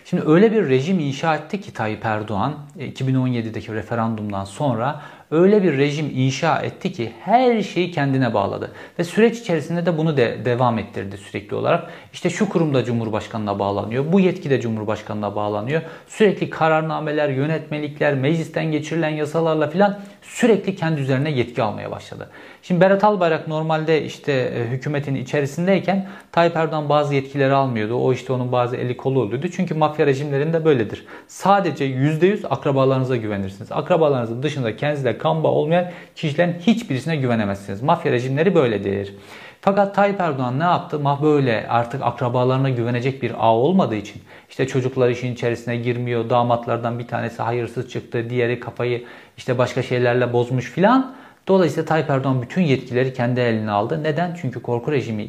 Şimdi 0.09 0.23
öyle 0.27 0.51
bir 0.51 0.69
rejim 0.69 0.99
inşa 0.99 1.35
etti 1.35 1.61
ki 1.61 1.73
Tayyip 1.73 2.05
Erdoğan 2.05 2.55
2017'deki 2.79 3.71
e, 3.71 3.75
referandumdan 3.75 4.45
sonra 4.45 5.01
öyle 5.31 5.63
bir 5.63 5.77
rejim 5.77 6.11
inşa 6.15 6.59
etti 6.59 6.93
ki 6.93 7.11
her 7.21 7.61
şeyi 7.61 7.91
kendine 7.91 8.33
bağladı. 8.33 8.71
Ve 8.99 9.03
süreç 9.03 9.39
içerisinde 9.39 9.85
de 9.85 9.97
bunu 9.97 10.17
de 10.17 10.45
devam 10.45 10.79
ettirdi 10.79 11.17
sürekli 11.17 11.55
olarak. 11.55 11.91
İşte 12.13 12.29
şu 12.29 12.49
kurumda 12.49 12.83
Cumhurbaşkanı'na 12.83 13.59
bağlanıyor. 13.59 14.11
Bu 14.11 14.19
yetki 14.19 14.49
de 14.49 14.61
Cumhurbaşkanı'na 14.61 15.35
bağlanıyor. 15.35 15.81
Sürekli 16.07 16.49
kararnameler, 16.49 17.29
yönetmelikler, 17.29 18.13
meclisten 18.13 18.71
geçirilen 18.71 19.09
yasalarla 19.09 19.69
filan 19.69 19.99
sürekli 20.21 20.75
kendi 20.75 21.01
üzerine 21.01 21.31
yetki 21.31 21.63
almaya 21.63 21.91
başladı. 21.91 22.29
Şimdi 22.67 22.81
Berat 22.81 23.03
Albayrak 23.03 23.47
normalde 23.47 24.03
işte 24.03 24.31
e, 24.33 24.67
hükümetin 24.67 25.15
içerisindeyken 25.15 26.07
Tayyip 26.31 26.55
Erdoğan 26.55 26.89
bazı 26.89 27.15
yetkileri 27.15 27.53
almıyordu. 27.53 27.95
O 27.95 28.13
işte 28.13 28.33
onun 28.33 28.51
bazı 28.51 28.75
eli 28.75 28.97
kolu 28.97 29.21
oluyordu. 29.21 29.47
Çünkü 29.55 29.73
mafya 29.73 30.05
rejimlerinde 30.05 30.65
böyledir. 30.65 31.05
Sadece 31.27 31.85
%100 31.85 32.47
akrabalarınıza 32.47 33.15
güvenirsiniz. 33.15 33.71
Akrabalarınızın 33.71 34.43
dışında 34.43 34.75
kendinizle 34.75 35.17
kan 35.17 35.43
bağı 35.43 35.51
olmayan 35.51 35.85
kişilerin 36.15 36.53
hiçbirisine 36.53 37.15
güvenemezsiniz. 37.15 37.81
Mafya 37.81 38.11
rejimleri 38.11 38.55
böyledir. 38.55 39.15
Fakat 39.61 39.95
Tayyip 39.95 40.19
Erdoğan 40.19 40.59
ne 40.59 40.63
yaptı? 40.63 40.99
Mah 40.99 41.21
böyle 41.21 41.65
artık 41.69 42.01
akrabalarına 42.03 42.69
güvenecek 42.69 43.21
bir 43.21 43.31
ağ 43.39 43.55
olmadığı 43.55 43.95
için 43.95 44.21
işte 44.49 44.67
çocuklar 44.67 45.09
işin 45.09 45.33
içerisine 45.33 45.77
girmiyor. 45.77 46.29
Damatlardan 46.29 46.99
bir 46.99 47.07
tanesi 47.07 47.41
hayırsız 47.41 47.89
çıktı. 47.89 48.29
Diğeri 48.29 48.59
kafayı 48.59 49.05
işte 49.37 49.57
başka 49.57 49.83
şeylerle 49.83 50.33
bozmuş 50.33 50.71
filan. 50.71 51.15
Dolayısıyla 51.47 51.85
Tayyip 51.85 52.09
Erdoğan 52.09 52.41
bütün 52.41 52.61
yetkileri 52.61 53.13
kendi 53.13 53.39
eline 53.39 53.71
aldı. 53.71 54.03
Neden? 54.03 54.37
Çünkü 54.41 54.61
korku 54.61 54.91
rejimi 54.91 55.23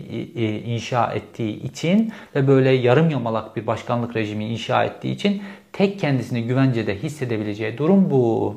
inşa 0.66 1.12
ettiği 1.12 1.62
için 1.62 2.12
ve 2.35 2.49
böyle 2.49 2.71
yarım 2.71 3.11
yamalak 3.11 3.57
bir 3.57 3.66
başkanlık 3.66 4.16
rejimi 4.16 4.45
inşa 4.45 4.85
ettiği 4.85 5.12
için 5.12 5.43
tek 5.73 6.01
kendisini 6.01 6.43
güvencede 6.43 7.03
hissedebileceği 7.03 7.79
durum 7.79 8.11
bu. 8.11 8.57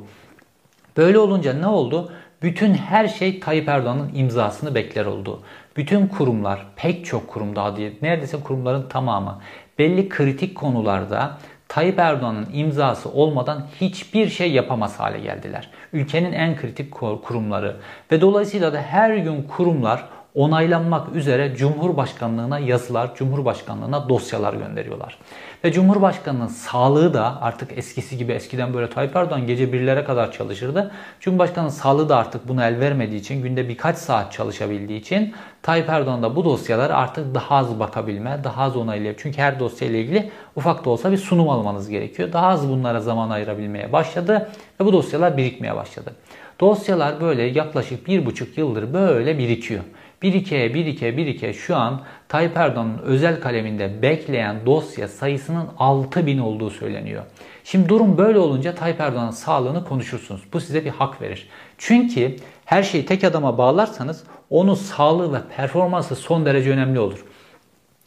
Böyle 0.96 1.18
olunca 1.18 1.52
ne 1.52 1.66
oldu? 1.66 2.12
Bütün 2.42 2.74
her 2.74 3.08
şey 3.08 3.40
Tayyip 3.40 3.68
Erdoğan'ın 3.68 4.10
imzasını 4.14 4.74
bekler 4.74 5.06
oldu. 5.06 5.42
Bütün 5.76 6.06
kurumlar, 6.06 6.66
pek 6.76 7.06
çok 7.06 7.28
kurum 7.28 7.56
daha 7.56 7.76
diye, 7.76 7.92
neredeyse 8.02 8.40
kurumların 8.40 8.88
tamamı 8.88 9.40
belli 9.78 10.08
kritik 10.08 10.54
konularda 10.54 11.38
Tayyip 11.72 11.98
Erdoğan'ın 11.98 12.48
imzası 12.52 13.10
olmadan 13.10 13.66
hiçbir 13.80 14.28
şey 14.28 14.52
yapamaz 14.52 15.00
hale 15.00 15.18
geldiler. 15.18 15.70
Ülkenin 15.92 16.32
en 16.32 16.56
kritik 16.56 16.92
kurumları 17.22 17.76
ve 18.10 18.20
dolayısıyla 18.20 18.72
da 18.72 18.80
her 18.82 19.16
gün 19.16 19.42
kurumlar 19.42 20.04
onaylanmak 20.34 21.14
üzere 21.14 21.56
Cumhurbaşkanlığına 21.56 22.58
yazılar, 22.58 23.14
Cumhurbaşkanlığına 23.14 24.08
dosyalar 24.08 24.54
gönderiyorlar. 24.54 25.18
Ve 25.64 25.72
Cumhurbaşkanının 25.72 26.46
sağlığı 26.46 27.14
da 27.14 27.42
artık 27.42 27.78
eskisi 27.78 28.18
gibi 28.18 28.32
eskiden 28.32 28.74
böyle 28.74 28.90
Tayyip 28.90 29.16
Erdoğan 29.16 29.46
gece 29.46 29.72
birlere 29.72 30.04
kadar 30.04 30.32
çalışırdı. 30.32 30.90
Cumhurbaşkanının 31.20 31.70
sağlığı 31.70 32.08
da 32.08 32.16
artık 32.16 32.48
buna 32.48 32.68
el 32.68 32.80
vermediği 32.80 33.20
için 33.20 33.42
günde 33.42 33.68
birkaç 33.68 33.96
saat 33.96 34.32
çalışabildiği 34.32 35.00
için 35.00 35.34
Tayyip 35.62 35.88
Erdoğan 35.88 36.22
da 36.22 36.36
bu 36.36 36.44
dosyalara 36.44 36.96
artık 36.96 37.34
daha 37.34 37.56
az 37.56 37.80
bakabilme, 37.80 38.40
daha 38.44 38.62
az 38.62 38.76
onaylayabilir. 38.76 39.22
Çünkü 39.22 39.38
her 39.38 39.60
dosyayla 39.60 39.98
ilgili 39.98 40.30
ufak 40.56 40.84
da 40.84 40.90
olsa 40.90 41.12
bir 41.12 41.16
sunum 41.16 41.48
almanız 41.48 41.88
gerekiyor. 41.88 42.32
Daha 42.32 42.46
az 42.46 42.68
bunlara 42.68 43.00
zaman 43.00 43.30
ayırabilmeye 43.30 43.92
başladı 43.92 44.50
ve 44.80 44.84
bu 44.84 44.92
dosyalar 44.92 45.36
birikmeye 45.36 45.76
başladı. 45.76 46.14
Dosyalar 46.60 47.20
böyle 47.20 47.42
yaklaşık 47.42 48.06
bir 48.06 48.26
buçuk 48.26 48.58
yıldır 48.58 48.92
böyle 48.92 49.38
birikiyor. 49.38 49.82
Birike, 50.22 50.74
birike, 50.74 51.16
birike 51.16 51.52
şu 51.52 51.76
an 51.76 52.00
Tayyip 52.28 52.56
Erdoğan'ın 52.56 52.98
özel 52.98 53.40
kaleminde 53.40 54.02
bekleyen 54.02 54.66
dosya 54.66 55.08
sayısının 55.08 55.68
6000 55.78 56.38
olduğu 56.38 56.70
söyleniyor. 56.70 57.22
Şimdi 57.64 57.88
durum 57.88 58.18
böyle 58.18 58.38
olunca 58.38 58.74
Tayyip 58.74 59.00
Erdoğan'ın 59.00 59.30
sağlığını 59.30 59.84
konuşursunuz. 59.84 60.42
Bu 60.52 60.60
size 60.60 60.84
bir 60.84 60.90
hak 60.90 61.22
verir. 61.22 61.48
Çünkü 61.78 62.36
her 62.64 62.82
şeyi 62.82 63.06
tek 63.06 63.24
adama 63.24 63.58
bağlarsanız 63.58 64.24
onun 64.50 64.74
sağlığı 64.74 65.32
ve 65.32 65.38
performansı 65.56 66.16
son 66.16 66.46
derece 66.46 66.70
önemli 66.70 67.00
olur. 67.00 67.24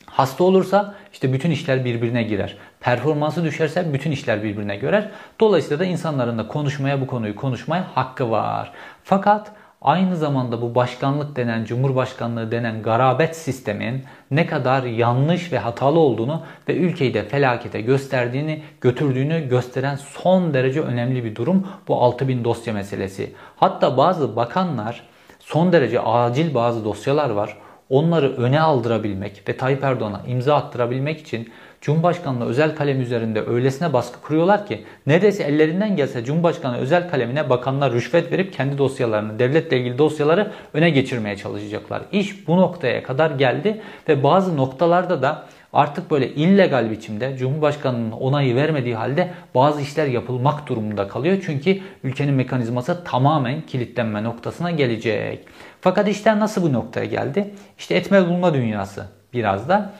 Hasta 0.06 0.44
olursa 0.44 0.96
işte 1.14 1.34
bütün 1.34 1.52
işler 1.52 1.86
birbirine 1.86 2.24
girer. 2.24 2.58
Performansı 2.80 3.44
düşerse 3.44 3.94
bütün 3.94 4.12
işler 4.12 4.44
birbirine 4.44 4.76
görer. 4.76 5.12
Dolayısıyla 5.40 5.80
da 5.80 5.86
insanların 5.86 6.38
da 6.38 6.48
konuşmaya 6.48 7.02
bu 7.02 7.08
konuyu 7.08 7.36
konuşmaya 7.36 7.88
hakkı 7.96 8.32
var. 8.32 8.72
Fakat 9.04 9.52
aynı 9.86 10.18
zamanda 10.18 10.62
bu 10.62 10.76
başkanlık 10.76 11.36
denen, 11.36 11.66
cumhurbaşkanlığı 11.66 12.52
denen 12.52 12.82
garabet 12.82 13.36
sistemin 13.36 14.04
ne 14.32 14.46
kadar 14.46 14.84
yanlış 14.84 15.52
ve 15.52 15.60
hatalı 15.60 16.00
olduğunu 16.00 16.44
ve 16.70 16.76
ülkeyi 16.76 17.14
de 17.14 17.24
felakete 17.24 17.82
gösterdiğini, 17.82 18.62
götürdüğünü 18.82 19.50
gösteren 19.50 19.96
son 19.96 20.54
derece 20.54 20.82
önemli 20.82 21.24
bir 21.24 21.36
durum 21.36 21.68
bu 21.88 22.02
6000 22.02 22.44
dosya 22.44 22.74
meselesi. 22.74 23.34
Hatta 23.56 23.98
bazı 23.98 24.36
bakanlar 24.36 25.04
son 25.40 25.74
derece 25.74 26.00
acil 26.00 26.54
bazı 26.54 26.86
dosyalar 26.86 27.30
var. 27.30 27.58
Onları 27.90 28.36
öne 28.36 28.62
aldırabilmek 28.62 29.50
ve 29.50 29.58
Tayyip 29.58 29.84
Erdoğan'a 29.84 30.22
imza 30.28 30.56
attırabilmek 30.56 31.20
için 31.20 31.50
Cumhurbaşkanlığı 31.86 32.46
özel 32.46 32.76
kalem 32.76 33.02
üzerinde 33.02 33.46
öylesine 33.46 33.94
baskı 33.94 34.22
kuruyorlar 34.22 34.68
ki 34.68 34.84
neredeyse 35.08 35.44
ellerinden 35.44 35.96
gelse 35.96 36.26
Cumhurbaşkanı 36.26 36.78
özel 36.78 37.10
kalemine 37.10 37.50
bakanlar 37.50 37.94
rüşvet 37.94 38.32
verip 38.32 38.54
kendi 38.54 38.78
dosyalarını, 38.78 39.40
devletle 39.40 39.80
ilgili 39.80 39.98
dosyaları 39.98 40.52
öne 40.74 40.90
geçirmeye 40.90 41.38
çalışacaklar. 41.38 42.02
İş 42.12 42.48
bu 42.48 42.58
noktaya 42.58 43.04
kadar 43.04 43.32
geldi 43.32 43.82
ve 44.10 44.24
bazı 44.24 44.58
noktalarda 44.58 45.22
da 45.22 45.46
artık 45.74 46.12
böyle 46.12 46.30
illegal 46.30 46.92
biçimde 46.92 47.38
Cumhurbaşkanı'nın 47.38 48.12
onayı 48.12 48.56
vermediği 48.56 48.96
halde 48.96 49.30
bazı 49.56 49.82
işler 49.82 50.08
yapılmak 50.08 50.68
durumunda 50.68 51.08
kalıyor. 51.08 51.38
Çünkü 51.46 51.80
ülkenin 52.04 52.34
mekanizması 52.34 53.04
tamamen 53.04 53.62
kilitlenme 53.62 54.24
noktasına 54.24 54.72
gelecek. 54.72 55.48
Fakat 55.82 56.08
işler 56.08 56.40
nasıl 56.40 56.64
bu 56.64 56.74
noktaya 56.74 57.06
geldi? 57.06 57.54
İşte 57.78 57.96
etme 57.96 58.28
bulma 58.28 58.54
dünyası 58.54 59.06
biraz 59.34 59.70
da. 59.70 59.94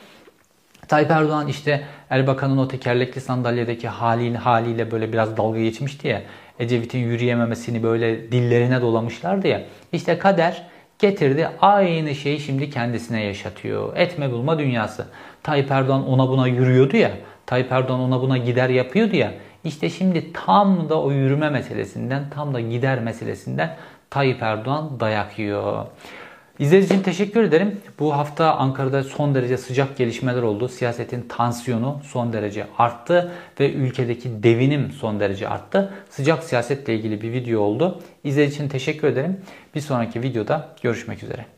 Tayyip 0.88 1.10
Erdoğan 1.10 1.48
işte 1.48 1.84
Erbakan'ın 2.10 2.56
o 2.58 2.68
tekerlekli 2.68 3.20
sandalyedeki 3.20 3.88
haliyle, 3.88 4.38
haliyle 4.38 4.90
böyle 4.90 5.12
biraz 5.12 5.36
dalga 5.36 5.60
geçmişti 5.60 6.08
ya. 6.08 6.22
Ecevit'in 6.58 6.98
yürüyememesini 6.98 7.82
böyle 7.82 8.32
dillerine 8.32 8.80
dolamışlardı 8.80 9.48
ya. 9.48 9.62
İşte 9.92 10.18
kader 10.18 10.62
getirdi 10.98 11.48
aynı 11.60 12.14
şeyi 12.14 12.40
şimdi 12.40 12.70
kendisine 12.70 13.24
yaşatıyor. 13.24 13.96
Etme 13.96 14.32
bulma 14.32 14.58
dünyası. 14.58 15.06
Tayyip 15.42 15.70
Erdoğan 15.70 16.08
ona 16.08 16.28
buna 16.28 16.46
yürüyordu 16.48 16.96
ya. 16.96 17.10
Tayyip 17.46 17.72
Erdoğan 17.72 18.00
ona 18.00 18.20
buna 18.20 18.38
gider 18.38 18.68
yapıyordu 18.68 19.16
ya. 19.16 19.32
İşte 19.64 19.90
şimdi 19.90 20.32
tam 20.32 20.88
da 20.88 21.02
o 21.02 21.12
yürüme 21.12 21.50
meselesinden, 21.50 22.30
tam 22.30 22.54
da 22.54 22.60
gider 22.60 22.98
meselesinden 22.98 23.76
Tayyip 24.10 24.42
Erdoğan 24.42 25.00
dayak 25.00 25.38
yiyor. 25.38 25.86
İzlediğiniz 26.58 26.90
için 26.90 27.02
teşekkür 27.02 27.42
ederim. 27.42 27.80
Bu 27.98 28.16
hafta 28.16 28.54
Ankara'da 28.54 29.02
son 29.02 29.34
derece 29.34 29.56
sıcak 29.56 29.96
gelişmeler 29.96 30.42
oldu. 30.42 30.68
Siyasetin 30.68 31.28
tansiyonu 31.28 32.00
son 32.04 32.32
derece 32.32 32.66
arttı 32.78 33.32
ve 33.60 33.72
ülkedeki 33.72 34.42
devinim 34.42 34.90
son 34.90 35.20
derece 35.20 35.48
arttı. 35.48 35.94
Sıcak 36.10 36.44
siyasetle 36.44 36.94
ilgili 36.94 37.22
bir 37.22 37.32
video 37.32 37.60
oldu. 37.60 38.00
İzlediğiniz 38.24 38.54
için 38.54 38.68
teşekkür 38.68 39.08
ederim. 39.08 39.40
Bir 39.74 39.80
sonraki 39.80 40.22
videoda 40.22 40.68
görüşmek 40.82 41.22
üzere. 41.22 41.55